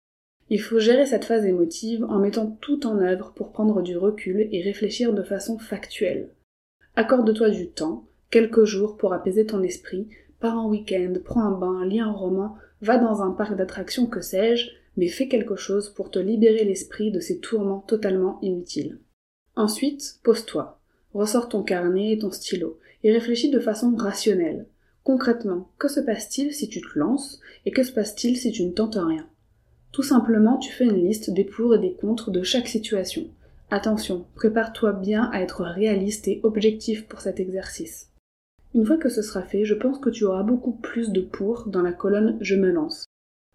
Il 0.50 0.60
faut 0.60 0.78
gérer 0.78 1.04
cette 1.04 1.26
phase 1.26 1.44
émotive 1.44 2.04
en 2.04 2.18
mettant 2.18 2.56
tout 2.60 2.86
en 2.86 2.98
œuvre 3.00 3.32
pour 3.34 3.52
prendre 3.52 3.82
du 3.82 3.96
recul 3.96 4.48
et 4.50 4.62
réfléchir 4.62 5.12
de 5.12 5.22
façon 5.22 5.58
factuelle. 5.58 6.30
Accorde-toi 6.96 7.50
du 7.50 7.68
temps, 7.68 8.06
quelques 8.30 8.64
jours 8.64 8.96
pour 8.96 9.12
apaiser 9.12 9.44
ton 9.44 9.62
esprit, 9.62 10.08
pars 10.40 10.58
en 10.58 10.68
week-end, 10.68 11.14
prends 11.24 11.42
un 11.42 11.58
bain, 11.58 11.84
lis 11.86 12.00
un 12.00 12.12
roman, 12.12 12.56
va 12.80 12.98
dans 12.98 13.22
un 13.22 13.32
parc 13.32 13.56
d'attractions, 13.56 14.06
que 14.06 14.20
sais-je, 14.20 14.70
mais 14.96 15.08
fais 15.08 15.28
quelque 15.28 15.56
chose 15.56 15.90
pour 15.90 16.10
te 16.10 16.18
libérer 16.18 16.64
l'esprit 16.64 17.10
de 17.10 17.20
ces 17.20 17.38
tourments 17.38 17.84
totalement 17.86 18.38
inutiles. 18.42 18.98
Ensuite, 19.56 20.20
pose-toi. 20.22 20.80
Ressors 21.14 21.48
ton 21.48 21.62
carnet 21.62 22.12
et 22.12 22.18
ton 22.18 22.30
stylo, 22.30 22.78
et 23.02 23.12
réfléchis 23.12 23.50
de 23.50 23.60
façon 23.60 23.94
rationnelle. 23.96 24.66
Concrètement, 25.04 25.70
que 25.78 25.88
se 25.88 26.00
passe-t-il 26.00 26.52
si 26.52 26.68
tu 26.68 26.80
te 26.80 26.98
lances, 26.98 27.40
et 27.64 27.70
que 27.70 27.82
se 27.82 27.92
passe-t-il 27.92 28.36
si 28.36 28.52
tu 28.52 28.64
ne 28.64 28.72
tentes 28.72 28.98
rien? 29.00 29.26
Tout 29.90 30.02
simplement, 30.02 30.58
tu 30.58 30.70
fais 30.70 30.84
une 30.84 31.06
liste 31.06 31.30
des 31.30 31.44
pour 31.44 31.74
et 31.74 31.78
des 31.78 31.94
contre 31.94 32.30
de 32.30 32.42
chaque 32.42 32.68
situation. 32.68 33.26
Attention, 33.70 34.26
prépare-toi 34.34 34.92
bien 34.92 35.30
à 35.32 35.40
être 35.40 35.62
réaliste 35.62 36.28
et 36.28 36.40
objectif 36.42 37.06
pour 37.06 37.20
cet 37.20 37.40
exercice. 37.40 38.07
Une 38.78 38.86
fois 38.86 38.96
que 38.96 39.08
ce 39.08 39.22
sera 39.22 39.42
fait, 39.42 39.64
je 39.64 39.74
pense 39.74 39.98
que 39.98 40.08
tu 40.08 40.24
auras 40.24 40.44
beaucoup 40.44 40.70
plus 40.70 41.10
de 41.10 41.20
pour 41.20 41.66
dans 41.66 41.82
la 41.82 41.90
colonne 41.90 42.38
Je 42.40 42.54
me 42.54 42.70
lance. 42.70 43.06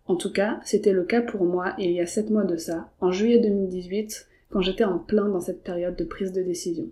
En 0.05 0.17
tout 0.17 0.33
cas, 0.33 0.59
c'était 0.65 0.91
le 0.91 1.05
cas 1.05 1.21
pour 1.21 1.45
moi 1.45 1.75
il 1.79 1.91
y 1.91 2.01
a 2.01 2.05
7 2.05 2.29
mois 2.29 2.43
de 2.43 2.57
ça, 2.57 2.91
en 2.99 3.09
juillet 3.13 3.39
2018, 3.39 4.27
quand 4.49 4.59
j'étais 4.59 4.83
en 4.83 4.99
plein 4.99 5.29
dans 5.29 5.39
cette 5.39 5.63
période 5.63 5.95
de 5.95 6.03
prise 6.03 6.33
de 6.33 6.41
décision. 6.41 6.89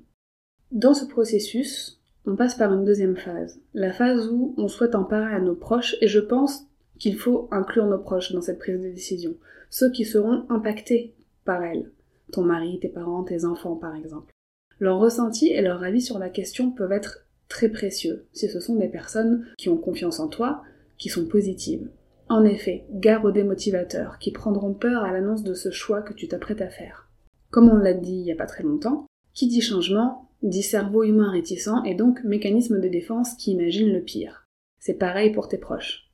Dans 0.72 0.94
ce 0.94 1.04
processus, 1.04 2.00
on 2.26 2.38
passe 2.38 2.56
par 2.56 2.74
une 2.74 2.86
deuxième 2.86 3.18
phase, 3.18 3.60
la 3.74 3.92
phase 3.92 4.30
où 4.30 4.56
on 4.58 4.70
souhaite 4.70 4.96
en 4.96 5.04
parler 5.04 5.36
à 5.36 5.42
nos 5.42 5.56
proches, 5.56 5.98
et 6.00 6.08
je 6.08 6.22
pense 6.22 6.68
qu'il 7.00 7.18
faut 7.18 7.50
inclure 7.52 7.88
nos 7.88 8.00
proches 8.00 8.32
dans 8.32 8.42
cette 8.42 8.60
prise 8.60 8.80
de 8.80 8.88
décision, 8.88 9.36
ceux 9.70 9.92
qui 9.92 10.06
seront 10.06 10.46
impactés 10.48 11.16
par 11.44 11.62
elle, 11.66 11.92
ton 12.32 12.44
mari, 12.44 12.80
tes 12.80 12.88
parents, 12.88 13.26
tes 13.26 13.44
enfants 13.44 13.76
par 13.76 13.94
exemple. 13.94 14.32
Leur 14.80 15.00
ressenti 15.00 15.50
et 15.50 15.62
leur 15.62 15.84
avis 15.84 16.02
sur 16.02 16.18
la 16.18 16.30
question 16.30 16.72
peuvent 16.72 16.94
être 16.94 17.26
très 17.52 17.70
précieux 17.70 18.26
si 18.32 18.48
ce 18.48 18.60
sont 18.60 18.76
des 18.76 18.88
personnes 18.88 19.46
qui 19.58 19.70
ont 19.70 19.78
confiance 19.78 20.20
en 20.20 20.30
toi, 20.30 20.64
qui 20.98 21.10
sont 21.10 21.26
positives. 21.26 21.90
En 22.30 22.46
effet, 22.46 22.86
gare 22.92 23.26
aux 23.26 23.32
démotivateurs 23.32 24.18
qui 24.18 24.32
prendront 24.32 24.74
peur 24.74 25.04
à 25.04 25.12
l'annonce 25.12 25.44
de 25.44 25.54
ce 25.54 25.70
choix 25.70 26.02
que 26.02 26.14
tu 26.14 26.30
t'apprêtes 26.30 26.62
à 26.62 26.70
faire. 26.70 27.10
Comme 27.50 27.70
on 27.70 27.76
l'a 27.76 27.94
dit 27.94 28.16
il 28.16 28.26
y 28.26 28.32
a 28.32 28.38
pas 28.38 28.46
très 28.46 28.64
longtemps, 28.64 29.06
qui 29.34 29.48
dit 29.48 29.62
changement 29.62 30.30
dit 30.42 30.64
cerveau 30.64 31.04
humain 31.04 31.30
réticent 31.30 31.84
et 31.86 31.94
donc 31.94 32.24
mécanisme 32.24 32.80
de 32.80 32.88
défense 32.88 33.36
qui 33.36 33.52
imagine 33.52 33.92
le 33.92 34.02
pire. 34.02 34.48
C'est 34.80 34.98
pareil 34.98 35.32
pour 35.32 35.48
tes 35.48 35.60
proches. 35.60 36.10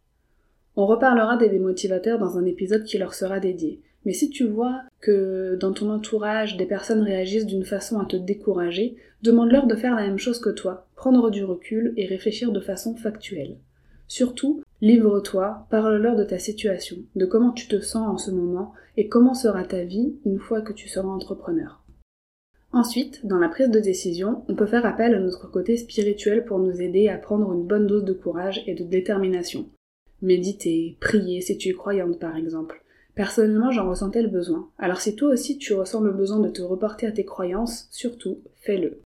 On 0.76 0.86
reparlera 0.86 1.38
des 1.38 1.50
démotivateurs 1.50 2.20
dans 2.20 2.38
un 2.38 2.46
épisode 2.46 2.84
qui 2.84 2.98
leur 2.98 3.14
sera 3.14 3.40
dédié. 3.40 3.82
Mais 4.08 4.14
si 4.14 4.30
tu 4.30 4.48
vois 4.48 4.84
que 5.02 5.58
dans 5.60 5.74
ton 5.74 5.90
entourage 5.90 6.56
des 6.56 6.66
personnes 6.66 7.02
réagissent 7.02 7.46
d'une 7.46 7.66
façon 7.66 8.00
à 8.00 8.06
te 8.06 8.16
décourager, 8.16 8.96
demande-leur 9.22 9.68
de 9.68 9.76
faire 9.76 9.98
la 9.98 10.04
même 10.04 10.18
chose 10.18 10.40
que 10.40 10.50
toi, 10.50 10.88
prendre 10.96 11.30
du 11.30 11.44
recul 11.44 11.94
et 11.98 12.06
réfléchir 12.06 12.54
de 12.54 12.62
façon 12.62 12.96
factuelle. 12.96 13.58
Surtout, 14.08 14.64
livre-toi, 14.80 15.68
parle-leur 15.70 16.16
de 16.16 16.24
ta 16.24 16.40
situation, 16.40 16.96
de 17.18 17.26
comment 17.26 17.52
tu 17.52 17.68
te 17.68 17.82
sens 17.82 18.08
en 18.08 18.18
ce 18.18 18.32
moment 18.32 18.72
et 18.96 19.10
comment 19.10 19.34
sera 19.34 19.66
ta 19.66 19.84
vie 19.84 20.16
une 20.26 20.40
fois 20.40 20.62
que 20.62 20.72
tu 20.72 20.88
seras 20.88 21.10
entrepreneur. 21.10 21.84
Ensuite, 22.72 23.26
dans 23.26 23.40
la 23.40 23.50
prise 23.50 23.72
de 23.72 23.82
décision, 23.82 24.46
on 24.48 24.56
peut 24.56 24.68
faire 24.68 24.86
appel 24.86 25.16
à 25.16 25.20
notre 25.20 25.52
côté 25.52 25.76
spirituel 25.76 26.46
pour 26.46 26.60
nous 26.60 26.82
aider 26.82 27.10
à 27.10 27.18
prendre 27.18 27.52
une 27.52 27.68
bonne 27.68 27.88
dose 27.88 28.06
de 28.06 28.14
courage 28.14 28.64
et 28.68 28.74
de 28.74 28.86
détermination. 28.86 29.68
Méditer, 30.22 30.96
prier 31.02 31.42
si 31.42 31.58
tu 31.58 31.68
es 31.68 31.74
croyante 31.74 32.20
par 32.20 32.38
exemple. 32.38 32.82
Personnellement, 33.18 33.72
j'en 33.72 33.90
ressentais 33.90 34.22
le 34.22 34.30
besoin. 34.30 34.70
Alors 34.78 35.02
si 35.02 35.16
toi 35.16 35.30
aussi 35.30 35.58
tu 35.58 35.74
ressens 35.74 36.02
le 36.02 36.12
besoin 36.12 36.40
de 36.40 36.50
te 36.50 36.62
reporter 36.62 37.08
à 37.08 37.12
tes 37.12 37.26
croyances, 37.26 37.88
surtout, 37.90 38.44
fais-le. 38.62 39.02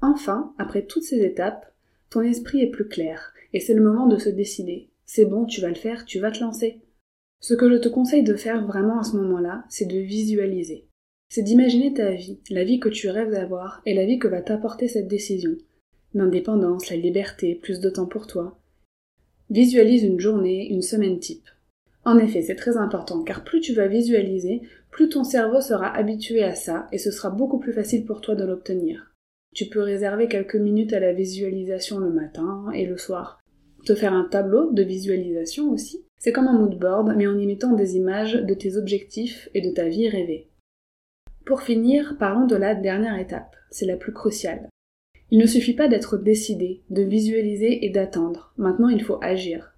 Enfin, 0.00 0.54
après 0.56 0.86
toutes 0.86 1.02
ces 1.02 1.22
étapes, 1.22 1.70
ton 2.08 2.22
esprit 2.22 2.62
est 2.62 2.70
plus 2.70 2.88
clair, 2.88 3.34
et 3.52 3.60
c'est 3.60 3.74
le 3.74 3.82
moment 3.82 4.06
de 4.06 4.16
se 4.16 4.30
décider. 4.30 4.88
C'est 5.04 5.26
bon, 5.26 5.44
tu 5.44 5.60
vas 5.60 5.68
le 5.68 5.74
faire, 5.74 6.06
tu 6.06 6.20
vas 6.20 6.30
te 6.30 6.40
lancer. 6.40 6.80
Ce 7.40 7.52
que 7.52 7.70
je 7.70 7.76
te 7.76 7.90
conseille 7.90 8.22
de 8.22 8.34
faire 8.34 8.66
vraiment 8.66 9.00
à 9.00 9.04
ce 9.04 9.16
moment-là, 9.16 9.66
c'est 9.68 9.84
de 9.84 9.98
visualiser. 9.98 10.86
C'est 11.28 11.42
d'imaginer 11.42 11.92
ta 11.92 12.12
vie, 12.12 12.40
la 12.48 12.64
vie 12.64 12.80
que 12.80 12.88
tu 12.88 13.10
rêves 13.10 13.30
d'avoir, 13.30 13.82
et 13.84 13.92
la 13.92 14.06
vie 14.06 14.18
que 14.18 14.28
va 14.28 14.40
t'apporter 14.40 14.88
cette 14.88 15.08
décision. 15.08 15.54
L'indépendance, 16.14 16.88
la 16.88 16.96
liberté, 16.96 17.56
plus 17.56 17.80
de 17.80 17.90
temps 17.90 18.06
pour 18.06 18.26
toi. 18.26 18.58
Visualise 19.50 20.02
une 20.02 20.20
journée, 20.20 20.72
une 20.72 20.80
semaine 20.80 21.18
type. 21.18 21.46
En 22.04 22.18
effet, 22.18 22.42
c'est 22.42 22.56
très 22.56 22.76
important, 22.76 23.22
car 23.22 23.44
plus 23.44 23.60
tu 23.60 23.74
vas 23.74 23.86
visualiser, 23.86 24.62
plus 24.90 25.08
ton 25.08 25.24
cerveau 25.24 25.60
sera 25.60 25.86
habitué 25.86 26.42
à 26.42 26.54
ça, 26.54 26.88
et 26.92 26.98
ce 26.98 27.10
sera 27.10 27.30
beaucoup 27.30 27.58
plus 27.58 27.72
facile 27.72 28.04
pour 28.04 28.20
toi 28.20 28.34
de 28.34 28.44
l'obtenir. 28.44 29.12
Tu 29.54 29.66
peux 29.66 29.80
réserver 29.80 30.28
quelques 30.28 30.56
minutes 30.56 30.92
à 30.92 31.00
la 31.00 31.12
visualisation 31.12 31.98
le 31.98 32.10
matin 32.10 32.66
et 32.74 32.86
le 32.86 32.96
soir. 32.96 33.38
Te 33.84 33.94
faire 33.94 34.14
un 34.14 34.24
tableau 34.24 34.72
de 34.72 34.82
visualisation 34.82 35.70
aussi. 35.70 36.04
C'est 36.18 36.32
comme 36.32 36.48
un 36.48 36.58
mood 36.58 36.78
board, 36.78 37.14
mais 37.16 37.26
en 37.26 37.38
y 37.38 37.46
mettant 37.46 37.72
des 37.72 37.96
images 37.96 38.34
de 38.34 38.54
tes 38.54 38.76
objectifs 38.76 39.48
et 39.54 39.60
de 39.60 39.70
ta 39.70 39.88
vie 39.88 40.08
rêvée. 40.08 40.48
Pour 41.44 41.62
finir, 41.62 42.16
parlons 42.18 42.46
de 42.46 42.56
la 42.56 42.74
dernière 42.74 43.18
étape. 43.18 43.56
C'est 43.70 43.86
la 43.86 43.96
plus 43.96 44.12
cruciale. 44.12 44.68
Il 45.30 45.38
ne 45.38 45.46
suffit 45.46 45.74
pas 45.74 45.88
d'être 45.88 46.16
décidé, 46.16 46.82
de 46.90 47.02
visualiser 47.02 47.84
et 47.84 47.90
d'attendre. 47.90 48.52
Maintenant, 48.56 48.88
il 48.88 49.02
faut 49.02 49.18
agir. 49.22 49.71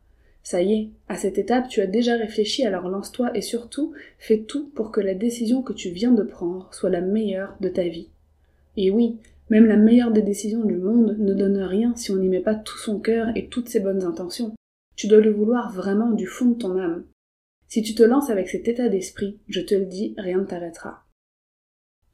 Ça 0.45 0.61
y 0.61 0.75
est, 0.75 0.91
à 1.09 1.17
cette 1.17 1.39
étape, 1.39 1.69
tu 1.69 1.81
as 1.81 1.87
déjà 1.87 2.17
réfléchi, 2.17 2.67
alors 2.67 2.89
lance-toi 2.89 3.35
et 3.35 3.41
surtout, 3.41 3.95
fais 4.19 4.43
tout 4.43 4.69
pour 4.75 4.93
que 4.93 5.01
la 5.01 5.15
décision 5.15 5.63
que 5.63 5.73
tu 5.73 5.89
viens 5.89 6.13
de 6.13 6.23
prendre 6.23 6.69
soit 6.75 6.91
la 6.91 7.01
meilleure 7.01 7.57
de 7.61 7.71
ta 7.71 7.85
vie. 7.85 8.11
Et 8.77 8.91
oui, 8.91 9.17
même 9.49 9.65
la 9.65 9.79
meilleure 9.79 10.13
des 10.13 10.21
décisions 10.21 10.63
du 10.63 10.77
monde 10.77 11.17
ne 11.19 11.33
donne 11.33 11.57
rien 11.57 11.97
si 11.97 12.11
on 12.11 12.17
n'y 12.17 12.29
met 12.29 12.41
pas 12.41 12.55
tout 12.55 12.77
son 12.77 13.01
cœur 13.01 13.29
et 13.35 13.49
toutes 13.49 13.71
ses 13.71 13.81
bonnes 13.81 14.05
intentions. 14.05 14.55
Tu 14.97 15.07
dois 15.07 15.21
le 15.21 15.33
vouloir 15.33 15.73
vraiment 15.73 16.11
du 16.11 16.27
fond 16.27 16.51
de 16.51 16.59
ton 16.59 16.79
âme. 16.79 17.05
Si 17.67 17.83
tu 17.83 17.95
te 17.95 18.03
lances 18.03 18.29
avec 18.29 18.51
cet 18.51 18.69
état 18.69 18.91
d'esprit, 18.91 19.39
je 19.49 19.63
te 19.63 19.75
le 19.75 19.87
dis, 19.87 20.15
rien 20.19 20.39
ne 20.39 20.45
t'arrêtera. 20.45 21.07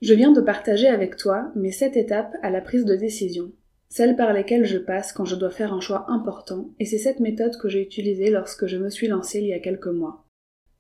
Je 0.03 0.15
viens 0.15 0.31
de 0.31 0.41
partager 0.41 0.87
avec 0.87 1.17
toi 1.17 1.51
mes 1.57 1.73
sept 1.73 1.97
étapes 1.97 2.37
à 2.43 2.51
la 2.51 2.61
prise 2.61 2.85
de 2.85 2.95
décision 2.95 3.51
celles 3.91 4.15
par 4.17 4.33
lesquelles 4.33 4.65
je 4.65 4.79
passe 4.79 5.13
quand 5.13 5.25
je 5.25 5.35
dois 5.35 5.51
faire 5.51 5.75
un 5.75 5.81
choix 5.81 6.07
important, 6.09 6.71
et 6.79 6.85
c'est 6.85 6.99
cette 6.99 7.19
méthode 7.19 7.57
que 7.59 7.69
j'ai 7.69 7.83
utilisée 7.83 8.31
lorsque 8.31 8.67
je 8.67 8.77
me 8.77 8.89
suis 8.89 9.09
lancée 9.09 9.41
il 9.41 9.47
y 9.47 9.53
a 9.53 9.59
quelques 9.59 9.89
mois. 9.89 10.25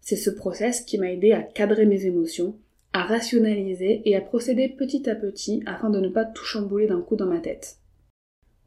C'est 0.00 0.16
ce 0.16 0.30
process 0.30 0.80
qui 0.82 0.96
m'a 0.96 1.10
aidé 1.10 1.32
à 1.32 1.42
cadrer 1.42 1.86
mes 1.86 2.06
émotions, 2.06 2.56
à 2.92 3.02
rationaliser 3.02 4.02
et 4.08 4.16
à 4.16 4.20
procéder 4.20 4.68
petit 4.68 5.10
à 5.10 5.16
petit 5.16 5.62
afin 5.66 5.90
de 5.90 6.00
ne 6.00 6.08
pas 6.08 6.24
tout 6.24 6.44
chambouler 6.44 6.86
d'un 6.86 7.02
coup 7.02 7.16
dans 7.16 7.26
ma 7.26 7.40
tête. 7.40 7.78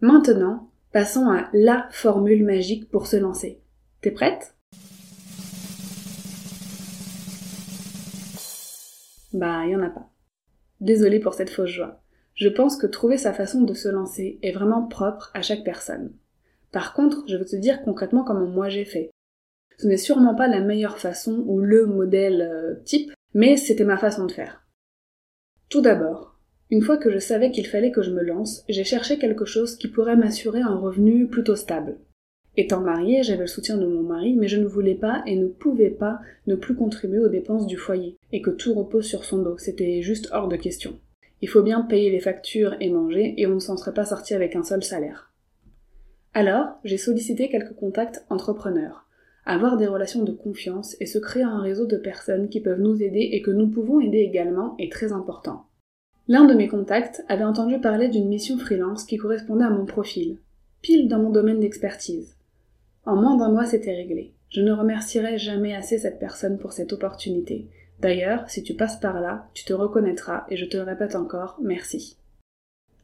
Maintenant, 0.01 0.69
passons 0.91 1.29
à 1.29 1.49
la 1.53 1.87
formule 1.91 2.43
magique 2.43 2.89
pour 2.89 3.07
se 3.07 3.15
lancer. 3.15 3.61
T'es 4.01 4.11
prête? 4.11 4.55
Bah, 9.31 9.65
y 9.65 9.75
en 9.75 9.81
a 9.81 9.89
pas. 9.89 10.09
Désolée 10.81 11.19
pour 11.19 11.33
cette 11.33 11.49
fausse 11.49 11.71
joie. 11.71 12.02
Je 12.35 12.49
pense 12.49 12.77
que 12.77 12.87
trouver 12.87 13.17
sa 13.17 13.33
façon 13.33 13.61
de 13.61 13.73
se 13.73 13.89
lancer 13.89 14.39
est 14.41 14.51
vraiment 14.51 14.87
propre 14.87 15.31
à 15.33 15.41
chaque 15.41 15.63
personne. 15.63 16.11
Par 16.71 16.93
contre, 16.93 17.23
je 17.27 17.37
veux 17.37 17.45
te 17.45 17.55
dire 17.55 17.83
concrètement 17.83 18.23
comment 18.23 18.47
moi 18.47 18.69
j'ai 18.69 18.85
fait. 18.85 19.11
Ce 19.77 19.87
n'est 19.87 19.97
sûrement 19.97 20.35
pas 20.35 20.47
la 20.47 20.61
meilleure 20.61 20.97
façon 20.97 21.43
ou 21.45 21.59
le 21.59 21.85
modèle 21.85 22.41
euh, 22.41 22.75
type, 22.85 23.11
mais 23.33 23.57
c'était 23.57 23.83
ma 23.83 23.97
façon 23.97 24.25
de 24.25 24.31
faire. 24.31 24.65
Tout 25.69 25.81
d'abord, 25.81 26.39
une 26.71 26.81
fois 26.81 26.97
que 26.97 27.11
je 27.11 27.19
savais 27.19 27.51
qu'il 27.51 27.67
fallait 27.67 27.91
que 27.91 28.01
je 28.01 28.11
me 28.11 28.23
lance, 28.23 28.63
j'ai 28.67 28.83
cherché 28.83 29.19
quelque 29.19 29.45
chose 29.45 29.75
qui 29.75 29.87
pourrait 29.87 30.15
m'assurer 30.15 30.61
un 30.61 30.75
revenu 30.75 31.27
plutôt 31.27 31.55
stable. 31.55 31.97
Étant 32.55 32.81
mariée, 32.81 33.23
j'avais 33.23 33.41
le 33.41 33.47
soutien 33.47 33.77
de 33.77 33.85
mon 33.85 34.03
mari, 34.03 34.35
mais 34.35 34.47
je 34.47 34.57
ne 34.57 34.65
voulais 34.65 34.95
pas 34.95 35.23
et 35.25 35.35
ne 35.35 35.47
pouvais 35.47 35.89
pas 35.89 36.19
ne 36.45 36.55
plus 36.55 36.75
contribuer 36.75 37.19
aux 37.19 37.29
dépenses 37.29 37.65
du 37.65 37.77
foyer, 37.77 38.15
et 38.31 38.41
que 38.41 38.51
tout 38.51 38.73
repose 38.73 39.05
sur 39.05 39.23
son 39.23 39.41
dos, 39.41 39.57
c'était 39.57 40.01
juste 40.01 40.29
hors 40.31 40.47
de 40.47 40.55
question. 40.55 40.99
Il 41.43 41.49
faut 41.49 41.61
bien 41.61 41.81
payer 41.81 42.09
les 42.09 42.21
factures 42.21 42.77
et 42.79 42.89
manger, 42.89 43.33
et 43.35 43.47
on 43.47 43.55
ne 43.55 43.59
s'en 43.59 43.75
serait 43.75 43.93
pas 43.93 44.05
sorti 44.05 44.33
avec 44.33 44.55
un 44.55 44.63
seul 44.63 44.81
salaire. 44.81 45.33
Alors, 46.33 46.79
j'ai 46.85 46.97
sollicité 46.97 47.49
quelques 47.49 47.75
contacts 47.75 48.25
entrepreneurs. 48.29 49.09
Avoir 49.45 49.75
des 49.75 49.87
relations 49.87 50.23
de 50.23 50.31
confiance 50.31 50.95
et 51.01 51.05
se 51.05 51.19
créer 51.19 51.43
un 51.43 51.59
réseau 51.59 51.85
de 51.85 51.97
personnes 51.97 52.47
qui 52.47 52.61
peuvent 52.61 52.79
nous 52.79 53.03
aider 53.03 53.31
et 53.33 53.41
que 53.41 53.51
nous 53.51 53.67
pouvons 53.67 53.99
aider 53.99 54.19
également 54.19 54.75
est 54.79 54.89
très 54.89 55.11
important. 55.11 55.65
L'un 56.29 56.45
de 56.45 56.53
mes 56.53 56.69
contacts 56.69 57.25
avait 57.27 57.43
entendu 57.43 57.77
parler 57.77 58.07
d'une 58.07 58.29
mission 58.29 58.57
freelance 58.57 59.03
qui 59.03 59.17
correspondait 59.17 59.65
à 59.65 59.69
mon 59.69 59.85
profil, 59.85 60.37
pile 60.81 61.09
dans 61.09 61.19
mon 61.19 61.29
domaine 61.29 61.59
d'expertise. 61.59 62.37
En 63.05 63.17
moins 63.17 63.35
d'un 63.35 63.51
mois, 63.51 63.65
c'était 63.65 63.93
réglé. 63.93 64.33
Je 64.47 64.61
ne 64.61 64.71
remercierai 64.71 65.37
jamais 65.37 65.75
assez 65.75 65.97
cette 65.97 66.19
personne 66.19 66.57
pour 66.57 66.71
cette 66.71 66.93
opportunité, 66.93 67.67
D'ailleurs, 67.99 68.49
si 68.49 68.63
tu 68.63 68.73
passes 68.73 68.99
par 68.99 69.21
là, 69.21 69.47
tu 69.53 69.63
te 69.63 69.73
reconnaîtras 69.73 70.45
et 70.49 70.57
je 70.57 70.65
te 70.65 70.77
le 70.77 70.83
répète 70.83 71.15
encore, 71.15 71.57
merci. 71.61 72.17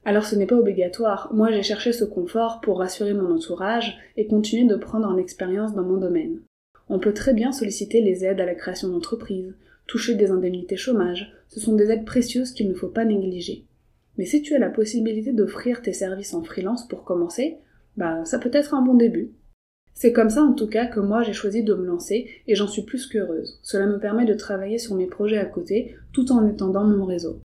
Alors 0.06 0.26
ce 0.26 0.36
n'est 0.36 0.46
pas 0.46 0.56
obligatoire, 0.56 1.30
moi 1.34 1.52
j'ai 1.52 1.64
cherché 1.64 1.92
ce 1.92 2.06
confort 2.06 2.62
pour 2.62 2.80
rassurer 2.80 3.14
mon 3.14 3.34
entourage 3.34 3.98
et 4.18 4.28
continuer 4.28 4.66
de 4.66 4.76
prendre 4.76 5.08
en 5.08 5.18
expérience 5.18 5.74
dans 5.74 5.84
mon 5.84 5.98
domaine. 5.98 6.40
On 6.88 7.00
peut 7.00 7.14
très 7.14 7.34
bien 7.34 7.52
solliciter 7.52 8.02
les 8.02 8.26
aides 8.26 8.42
à 8.42 8.46
la 8.46 8.56
création 8.56 8.88
d'entreprise, 8.88 9.56
toucher 9.88 10.16
des 10.16 10.32
indemnités 10.32 10.78
chômage, 10.78 11.34
ce 11.48 11.60
sont 11.60 11.76
des 11.76 11.92
aides 11.92 12.06
précieuses 12.06 12.52
qu'il 12.52 12.70
ne 12.70 12.74
faut 12.74 12.88
pas 12.88 13.06
négliger. 13.06 13.66
Mais 14.18 14.26
si 14.26 14.42
tu 14.42 14.56
as 14.56 14.60
la 14.60 14.70
possibilité 14.70 15.32
d'offrir 15.34 15.82
tes 15.82 15.94
services 15.94 16.34
en 16.34 16.44
freelance 16.44 16.88
pour 16.88 17.04
commencer, 17.04 17.58
bah 17.96 18.24
ça 18.26 18.40
peut 18.40 18.52
être 18.54 18.74
un 18.74 18.82
bon 18.82 18.96
début. 18.96 19.32
C'est 19.94 20.14
comme 20.14 20.30
ça 20.30 20.44
en 20.44 20.54
tout 20.54 20.68
cas 20.68 20.86
que 20.86 21.00
moi 21.00 21.24
j'ai 21.24 21.34
choisi 21.34 21.64
de 21.64 21.74
me 21.74 21.86
lancer 21.86 22.30
et 22.48 22.56
j'en 22.56 22.68
suis 22.68 22.84
plus 22.84 23.06
qu'heureuse. 23.06 23.60
Cela 23.64 23.86
me 23.86 24.00
permet 24.00 24.26
de 24.26 24.34
travailler 24.34 24.78
sur 24.78 24.96
mes 24.96 25.08
projets 25.08 25.38
à 25.38 25.46
côté 25.46 25.96
tout 26.14 26.32
en 26.32 26.48
étendant 26.48 26.86
mon 26.86 27.06
réseau. 27.06 27.40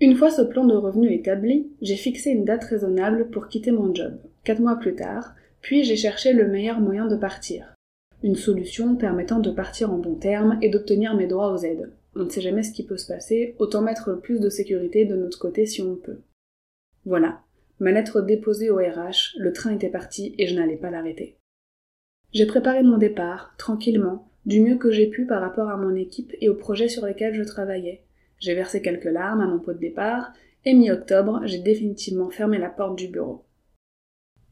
Une 0.00 0.16
fois 0.16 0.30
ce 0.30 0.42
plan 0.42 0.64
de 0.64 0.74
revenus 0.74 1.12
établi, 1.12 1.70
j'ai 1.80 1.96
fixé 1.96 2.30
une 2.30 2.44
date 2.44 2.64
raisonnable 2.64 3.28
pour 3.30 3.48
quitter 3.48 3.70
mon 3.70 3.94
job. 3.94 4.18
Quatre 4.42 4.60
mois 4.60 4.76
plus 4.76 4.96
tard, 4.96 5.34
puis 5.60 5.84
j'ai 5.84 5.96
cherché 5.96 6.32
le 6.32 6.48
meilleur 6.48 6.80
moyen 6.80 7.06
de 7.06 7.16
partir. 7.16 7.74
Une 8.22 8.36
solution 8.36 8.96
permettant 8.96 9.38
de 9.38 9.50
partir 9.50 9.92
en 9.92 9.98
bon 9.98 10.14
terme 10.14 10.58
et 10.62 10.70
d'obtenir 10.70 11.14
mes 11.14 11.26
droits 11.26 11.52
aux 11.52 11.58
aides. 11.58 11.92
On 12.16 12.24
ne 12.24 12.30
sait 12.30 12.40
jamais 12.40 12.62
ce 12.62 12.72
qui 12.72 12.84
peut 12.84 12.96
se 12.96 13.06
passer, 13.06 13.54
autant 13.58 13.80
mettre 13.82 14.14
plus 14.14 14.40
de 14.40 14.48
sécurité 14.48 15.04
de 15.04 15.16
notre 15.16 15.38
côté 15.38 15.66
si 15.66 15.82
on 15.82 15.96
peut. 15.96 16.18
Voilà, 17.04 17.40
ma 17.78 17.92
lettre 17.92 18.20
déposée 18.20 18.70
au 18.70 18.76
RH, 18.76 19.36
le 19.38 19.52
train 19.52 19.72
était 19.72 19.88
parti 19.88 20.34
et 20.38 20.46
je 20.46 20.54
n'allais 20.54 20.76
pas 20.76 20.90
l'arrêter. 20.90 21.36
J'ai 22.32 22.46
préparé 22.46 22.82
mon 22.82 22.96
départ, 22.96 23.54
tranquillement, 23.58 24.26
du 24.46 24.60
mieux 24.60 24.76
que 24.76 24.90
j'ai 24.90 25.06
pu 25.06 25.26
par 25.26 25.42
rapport 25.42 25.68
à 25.68 25.76
mon 25.76 25.94
équipe 25.94 26.32
et 26.40 26.48
aux 26.48 26.54
projets 26.54 26.88
sur 26.88 27.04
lesquels 27.04 27.34
je 27.34 27.42
travaillais. 27.42 28.04
J'ai 28.38 28.54
versé 28.54 28.80
quelques 28.80 29.04
larmes 29.04 29.42
à 29.42 29.46
mon 29.46 29.58
pot 29.58 29.74
de 29.74 29.78
départ, 29.78 30.32
et 30.64 30.72
mi-octobre, 30.72 31.42
j'ai 31.44 31.58
définitivement 31.58 32.30
fermé 32.30 32.56
la 32.58 32.70
porte 32.70 32.96
du 32.96 33.08
bureau. 33.08 33.44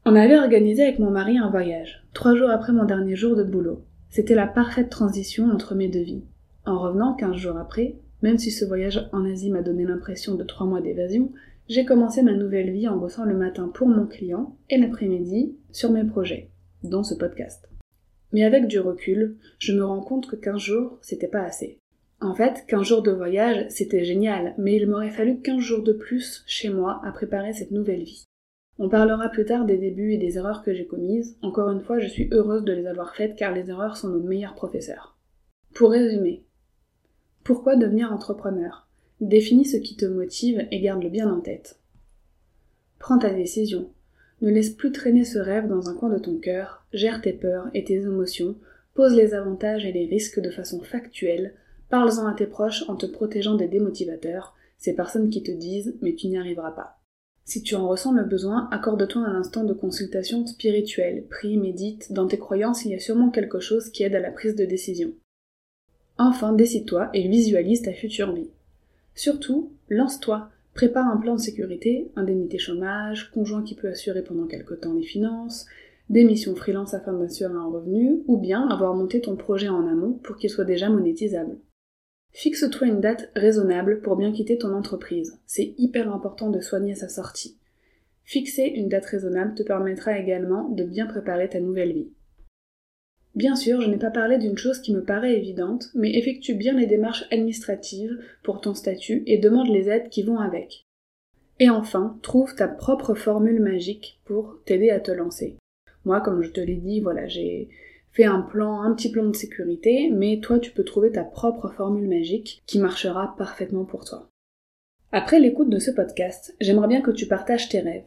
On 0.05 0.15
avait 0.15 0.37
organisé 0.37 0.83
avec 0.83 0.99
mon 0.99 1.09
mari 1.09 1.39
un 1.39 1.49
voyage, 1.49 2.03
trois 2.13 2.35
jours 2.35 2.51
après 2.51 2.71
mon 2.71 2.85
dernier 2.85 3.15
jour 3.15 3.35
de 3.35 3.43
boulot. 3.43 3.83
C'était 4.09 4.35
la 4.35 4.47
parfaite 4.47 4.89
transition 4.89 5.49
entre 5.49 5.73
mes 5.73 5.87
deux 5.87 6.03
vies. 6.03 6.25
En 6.65 6.79
revenant 6.79 7.15
quinze 7.15 7.37
jours 7.37 7.57
après, 7.57 7.95
même 8.21 8.37
si 8.37 8.51
ce 8.51 8.65
voyage 8.65 9.09
en 9.11 9.25
Asie 9.25 9.49
m'a 9.49 9.63
donné 9.63 9.85
l'impression 9.85 10.35
de 10.35 10.43
trois 10.43 10.67
mois 10.67 10.81
d'évasion, 10.81 11.31
j'ai 11.67 11.85
commencé 11.85 12.21
ma 12.21 12.33
nouvelle 12.33 12.71
vie 12.71 12.87
en 12.87 12.97
bossant 12.97 13.25
le 13.25 13.37
matin 13.37 13.71
pour 13.73 13.87
mon 13.87 14.05
client 14.05 14.55
et 14.69 14.77
l'après-midi 14.77 15.55
sur 15.71 15.91
mes 15.91 16.03
projets, 16.03 16.49
dont 16.83 17.03
ce 17.03 17.15
podcast. 17.15 17.70
Mais 18.33 18.43
avec 18.43 18.67
du 18.67 18.79
recul, 18.79 19.37
je 19.59 19.73
me 19.73 19.83
rends 19.83 20.01
compte 20.01 20.27
que 20.27 20.35
15 20.35 20.57
jours, 20.57 20.97
c'était 21.01 21.27
pas 21.27 21.43
assez. 21.43 21.79
En 22.21 22.35
fait, 22.35 22.65
15 22.67 22.83
jours 22.83 23.01
de 23.01 23.11
voyage, 23.11 23.65
c'était 23.69 24.05
génial, 24.05 24.53
mais 24.57 24.75
il 24.75 24.87
m'aurait 24.87 25.09
fallu 25.09 25.41
15 25.41 25.59
jours 25.59 25.83
de 25.83 25.93
plus 25.93 26.43
chez 26.45 26.69
moi 26.69 27.01
à 27.03 27.11
préparer 27.11 27.53
cette 27.53 27.71
nouvelle 27.71 28.03
vie. 28.03 28.25
On 28.77 28.89
parlera 28.89 29.29
plus 29.29 29.45
tard 29.45 29.65
des 29.65 29.77
débuts 29.77 30.13
et 30.13 30.17
des 30.17 30.37
erreurs 30.37 30.63
que 30.63 30.73
j'ai 30.73 30.85
commises. 30.85 31.37
Encore 31.41 31.69
une 31.69 31.81
fois, 31.81 31.99
je 31.99 32.07
suis 32.07 32.29
heureuse 32.31 32.63
de 32.63 32.73
les 32.73 32.87
avoir 32.87 33.15
faites 33.15 33.35
car 33.35 33.53
les 33.53 33.69
erreurs 33.69 33.97
sont 33.97 34.09
nos 34.09 34.23
meilleurs 34.23 34.55
professeurs. 34.55 35.17
Pour 35.73 35.91
résumer, 35.91 36.43
pourquoi 37.43 37.75
devenir 37.75 38.13
entrepreneur? 38.13 38.87
Définis 39.19 39.65
ce 39.65 39.77
qui 39.77 39.95
te 39.95 40.05
motive 40.05 40.67
et 40.71 40.79
garde-le 40.79 41.09
bien 41.09 41.31
en 41.31 41.41
tête. 41.41 41.79
Prends 42.99 43.19
ta 43.19 43.33
décision. 43.33 43.91
Ne 44.41 44.49
laisse 44.49 44.71
plus 44.71 44.91
traîner 44.91 45.23
ce 45.23 45.37
rêve 45.37 45.67
dans 45.67 45.89
un 45.89 45.95
coin 45.95 46.09
de 46.09 46.17
ton 46.17 46.37
cœur, 46.37 46.85
gère 46.93 47.21
tes 47.21 47.33
peurs 47.33 47.69
et 47.73 47.83
tes 47.83 48.01
émotions, 48.01 48.55
pose 48.93 49.13
les 49.13 49.33
avantages 49.33 49.85
et 49.85 49.91
les 49.91 50.05
risques 50.05 50.39
de 50.39 50.49
façon 50.49 50.81
factuelle, 50.81 51.53
parle-en 51.89 52.25
à 52.25 52.33
tes 52.33 52.47
proches 52.47 52.83
en 52.89 52.95
te 52.95 53.05
protégeant 53.05 53.55
des 53.55 53.67
démotivateurs, 53.67 54.55
ces 54.77 54.95
personnes 54.95 55.29
qui 55.29 55.43
te 55.43 55.51
disent 55.51 55.95
mais 56.01 56.15
tu 56.15 56.27
n'y 56.27 56.37
arriveras 56.37 56.71
pas. 56.71 56.97
Si 57.45 57.61
tu 57.61 57.75
en 57.75 57.87
ressens 57.87 58.13
le 58.13 58.23
besoin, 58.23 58.69
accorde-toi 58.71 59.21
un 59.21 59.35
instant 59.35 59.63
de 59.63 59.73
consultation 59.73 60.45
spirituelle, 60.45 61.25
prie, 61.29 61.57
médite, 61.57 62.11
dans 62.13 62.27
tes 62.27 62.37
croyances 62.37 62.85
il 62.85 62.91
y 62.91 62.95
a 62.95 62.99
sûrement 62.99 63.29
quelque 63.29 63.59
chose 63.59 63.89
qui 63.89 64.03
aide 64.03 64.15
à 64.15 64.19
la 64.19 64.31
prise 64.31 64.55
de 64.55 64.65
décision. 64.65 65.11
Enfin, 66.17 66.53
décide-toi 66.53 67.09
et 67.13 67.27
visualise 67.27 67.81
ta 67.81 67.93
future 67.93 68.31
vie. 68.31 68.49
Surtout, 69.15 69.71
lance-toi, 69.89 70.49
prépare 70.73 71.07
un 71.07 71.17
plan 71.17 71.35
de 71.35 71.41
sécurité, 71.41 72.11
indemnité 72.15 72.57
chômage, 72.57 73.31
conjoint 73.31 73.63
qui 73.63 73.75
peut 73.75 73.89
assurer 73.89 74.23
pendant 74.23 74.47
quelque 74.47 74.73
temps 74.73 74.93
les 74.93 75.03
finances, 75.03 75.65
démission 76.09 76.55
freelance 76.55 76.93
afin 76.93 77.13
d'assurer 77.13 77.53
un 77.53 77.69
revenu, 77.69 78.21
ou 78.27 78.37
bien 78.37 78.67
avoir 78.67 78.93
monté 78.93 79.21
ton 79.21 79.35
projet 79.35 79.69
en 79.69 79.87
amont 79.87 80.13
pour 80.23 80.37
qu'il 80.37 80.49
soit 80.49 80.65
déjà 80.65 80.89
monétisable. 80.89 81.57
Fixe-toi 82.33 82.87
une 82.87 83.01
date 83.01 83.29
raisonnable 83.35 84.01
pour 84.01 84.15
bien 84.15 84.31
quitter 84.31 84.57
ton 84.57 84.73
entreprise. 84.73 85.37
C'est 85.45 85.73
hyper 85.77 86.13
important 86.13 86.49
de 86.49 86.61
soigner 86.61 86.95
sa 86.95 87.09
sortie. 87.09 87.57
Fixer 88.23 88.63
une 88.63 88.87
date 88.87 89.05
raisonnable 89.05 89.55
te 89.55 89.63
permettra 89.63 90.17
également 90.17 90.69
de 90.69 90.85
bien 90.85 91.07
préparer 91.07 91.49
ta 91.49 91.59
nouvelle 91.59 91.91
vie. 91.91 92.11
Bien 93.35 93.55
sûr, 93.55 93.81
je 93.81 93.89
n'ai 93.89 93.97
pas 93.97 94.11
parlé 94.11 94.37
d'une 94.37 94.57
chose 94.57 94.79
qui 94.79 94.93
me 94.93 95.03
paraît 95.03 95.37
évidente, 95.37 95.89
mais 95.93 96.17
effectue 96.17 96.53
bien 96.53 96.73
les 96.73 96.85
démarches 96.85 97.25
administratives 97.31 98.19
pour 98.43 98.59
ton 98.59 98.73
statut 98.73 99.23
et 99.25 99.37
demande 99.37 99.69
les 99.69 99.89
aides 99.89 100.09
qui 100.09 100.23
vont 100.23 100.39
avec. 100.39 100.85
Et 101.59 101.69
enfin, 101.69 102.19
trouve 102.21 102.55
ta 102.55 102.67
propre 102.67 103.13
formule 103.13 103.61
magique 103.61 104.19
pour 104.25 104.59
t'aider 104.65 104.89
à 104.89 104.99
te 104.99 105.11
lancer. 105.11 105.57
Moi, 106.03 106.19
comme 106.19 106.41
je 106.41 106.51
te 106.51 106.59
l'ai 106.59 106.75
dit, 106.75 106.99
voilà, 106.99 107.27
j'ai 107.27 107.69
Fais 108.11 108.25
un 108.25 108.41
plan, 108.41 108.81
un 108.81 108.93
petit 108.93 109.09
plan 109.09 109.25
de 109.25 109.35
sécurité, 109.35 110.09
mais 110.11 110.41
toi 110.41 110.59
tu 110.59 110.71
peux 110.71 110.83
trouver 110.83 111.11
ta 111.11 111.23
propre 111.23 111.69
formule 111.69 112.09
magique 112.09 112.61
qui 112.65 112.77
marchera 112.77 113.35
parfaitement 113.37 113.85
pour 113.85 114.03
toi. 114.03 114.27
Après 115.13 115.39
l'écoute 115.39 115.69
de 115.69 115.79
ce 115.79 115.91
podcast, 115.91 116.53
j'aimerais 116.59 116.89
bien 116.89 117.01
que 117.01 117.11
tu 117.11 117.25
partages 117.25 117.69
tes 117.69 117.79
rêves. 117.79 118.03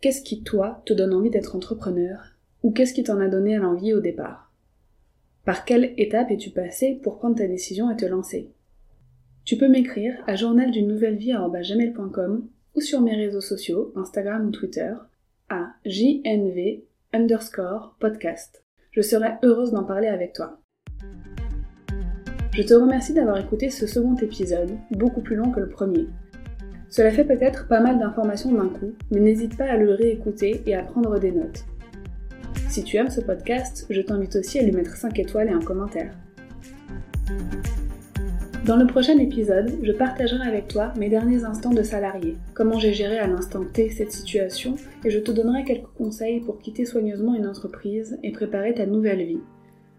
Qu'est-ce 0.00 0.22
qui, 0.22 0.44
toi, 0.44 0.82
te 0.86 0.92
donne 0.92 1.12
envie 1.12 1.30
d'être 1.30 1.56
entrepreneur 1.56 2.20
Ou 2.62 2.70
qu'est-ce 2.70 2.94
qui 2.94 3.02
t'en 3.02 3.18
a 3.20 3.26
donné 3.26 3.56
à 3.56 3.58
l'envie 3.58 3.92
au 3.92 4.00
départ? 4.00 4.47
Par 5.48 5.64
quelle 5.64 5.94
étape 5.96 6.30
es-tu 6.30 6.50
passé 6.50 7.00
pour 7.02 7.16
prendre 7.16 7.36
ta 7.36 7.46
décision 7.46 7.90
et 7.90 7.96
te 7.96 8.04
lancer? 8.04 8.50
Tu 9.46 9.56
peux 9.56 9.70
m'écrire 9.70 10.22
à 10.26 10.36
journaldunenouvellevie.com 10.36 12.46
ou 12.74 12.80
sur 12.82 13.00
mes 13.00 13.16
réseaux 13.16 13.40
sociaux, 13.40 13.90
Instagram 13.96 14.48
ou 14.48 14.50
Twitter, 14.50 14.92
à 15.48 15.68
jnv 15.86 16.82
underscore 17.14 17.96
podcast. 17.98 18.62
Je 18.90 19.00
serai 19.00 19.36
heureuse 19.42 19.72
d'en 19.72 19.84
parler 19.84 20.08
avec 20.08 20.34
toi. 20.34 20.60
Je 22.52 22.62
te 22.62 22.74
remercie 22.74 23.14
d'avoir 23.14 23.38
écouté 23.38 23.70
ce 23.70 23.86
second 23.86 24.16
épisode, 24.16 24.76
beaucoup 24.90 25.22
plus 25.22 25.36
long 25.36 25.50
que 25.50 25.60
le 25.60 25.70
premier. 25.70 26.08
Cela 26.90 27.10
fait 27.10 27.24
peut-être 27.24 27.68
pas 27.68 27.80
mal 27.80 27.98
d'informations 27.98 28.52
d'un 28.52 28.68
coup, 28.68 28.92
mais 29.10 29.20
n'hésite 29.20 29.56
pas 29.56 29.70
à 29.70 29.78
le 29.78 29.94
réécouter 29.94 30.60
et 30.66 30.74
à 30.74 30.82
prendre 30.82 31.18
des 31.18 31.32
notes. 31.32 31.64
Si 32.68 32.84
tu 32.84 32.98
aimes 32.98 33.10
ce 33.10 33.22
podcast, 33.22 33.86
je 33.88 34.02
t'invite 34.02 34.36
aussi 34.36 34.58
à 34.58 34.62
lui 34.62 34.72
mettre 34.72 34.94
5 34.94 35.18
étoiles 35.18 35.48
et 35.48 35.52
un 35.52 35.62
commentaire. 35.62 36.12
Dans 38.66 38.76
le 38.76 38.86
prochain 38.86 39.16
épisode, 39.16 39.72
je 39.82 39.92
partagerai 39.92 40.46
avec 40.46 40.68
toi 40.68 40.92
mes 40.98 41.08
derniers 41.08 41.44
instants 41.44 41.72
de 41.72 41.82
salarié, 41.82 42.36
comment 42.52 42.78
j'ai 42.78 42.92
géré 42.92 43.18
à 43.18 43.26
l'instant 43.26 43.64
T 43.64 43.88
cette 43.88 44.12
situation 44.12 44.74
et 45.02 45.08
je 45.08 45.18
te 45.18 45.32
donnerai 45.32 45.64
quelques 45.64 45.88
conseils 45.96 46.40
pour 46.40 46.58
quitter 46.58 46.84
soigneusement 46.84 47.34
une 47.34 47.46
entreprise 47.46 48.18
et 48.22 48.32
préparer 48.32 48.74
ta 48.74 48.84
nouvelle 48.84 49.24
vie. 49.24 49.40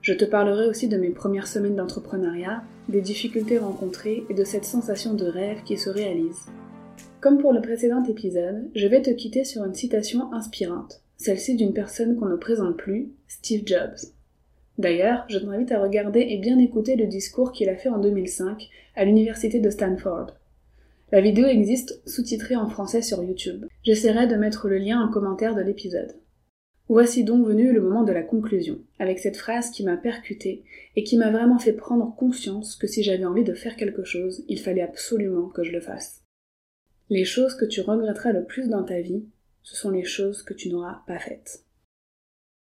Je 0.02 0.14
te 0.14 0.26
parlerai 0.26 0.68
aussi 0.68 0.88
de 0.88 0.98
mes 0.98 1.10
premières 1.10 1.48
semaines 1.48 1.76
d'entrepreneuriat, 1.76 2.62
des 2.88 3.02
difficultés 3.02 3.58
rencontrées 3.58 4.24
et 4.30 4.36
de 4.36 4.44
cette 4.44 4.66
sensation 4.66 5.16
de 5.16 5.26
rêve 5.26 5.64
qui 5.64 5.76
se 5.76 5.90
réalise. 5.90 6.46
Comme 7.20 7.40
pour 7.40 7.52
le 7.52 7.62
précédent 7.62 8.04
épisode, 8.04 8.70
je 8.76 8.88
vais 8.88 9.02
te 9.02 9.10
quitter 9.10 9.44
sur 9.44 9.66
une 9.66 9.74
citation 9.74 10.32
inspirante, 10.32 11.02
celle-ci 11.20 11.56
d'une 11.56 11.74
personne 11.74 12.16
qu'on 12.16 12.28
ne 12.28 12.38
présente 12.38 12.78
plus, 12.78 13.12
Steve 13.28 13.64
Jobs. 13.66 13.98
D'ailleurs, 14.78 15.26
je 15.28 15.38
t'invite 15.38 15.72
à 15.74 15.82
regarder 15.82 16.22
et 16.22 16.38
bien 16.38 16.58
écouter 16.58 16.96
le 16.96 17.06
discours 17.06 17.52
qu'il 17.52 17.68
a 17.68 17.76
fait 17.76 17.90
en 17.90 18.00
2005 18.00 18.70
à 18.96 19.04
l'université 19.04 19.60
de 19.60 19.70
Stanford. 19.70 20.32
La 21.12 21.20
vidéo 21.20 21.46
existe 21.48 22.02
sous-titrée 22.08 22.56
en 22.56 22.70
français 22.70 23.02
sur 23.02 23.22
YouTube. 23.22 23.66
J'essaierai 23.84 24.28
de 24.28 24.36
mettre 24.36 24.70
le 24.70 24.78
lien 24.78 25.02
en 25.02 25.12
commentaire 25.12 25.56
de 25.56 25.62
l'épisode. 25.62 26.16
Voici 26.88 27.26
donc 27.26 27.46
venu 27.46 27.74
le 27.74 27.82
moment 27.82 28.04
de 28.04 28.14
la 28.14 28.24
conclusion, 28.24 28.80
avec 28.98 29.20
cette 29.20 29.38
phrase 29.38 29.72
qui 29.72 29.84
m'a 29.84 29.98
percutée 29.98 30.64
et 30.96 31.04
qui 31.04 31.18
m'a 31.18 31.32
vraiment 31.32 31.60
fait 31.60 31.74
prendre 31.74 32.16
conscience 32.16 32.78
que 32.78 32.88
si 32.88 33.04
j'avais 33.04 33.26
envie 33.26 33.44
de 33.44 33.54
faire 33.54 33.76
quelque 33.76 34.06
chose, 34.06 34.46
il 34.48 34.60
fallait 34.60 34.82
absolument 34.82 35.50
que 35.50 35.64
je 35.64 35.74
le 35.74 35.82
fasse. 35.82 36.24
Les 37.10 37.26
choses 37.26 37.56
que 37.56 37.66
tu 37.66 37.82
regretteras 37.82 38.32
le 38.32 38.46
plus 38.46 38.70
dans 38.70 38.84
ta 38.84 39.02
vie, 39.02 39.26
ce 39.70 39.76
sont 39.76 39.92
les 39.92 40.04
choses 40.04 40.42
que 40.42 40.56
tu 40.56 40.70
n'auras 40.70 41.04
pas 41.06 41.20
faites. 41.20 41.64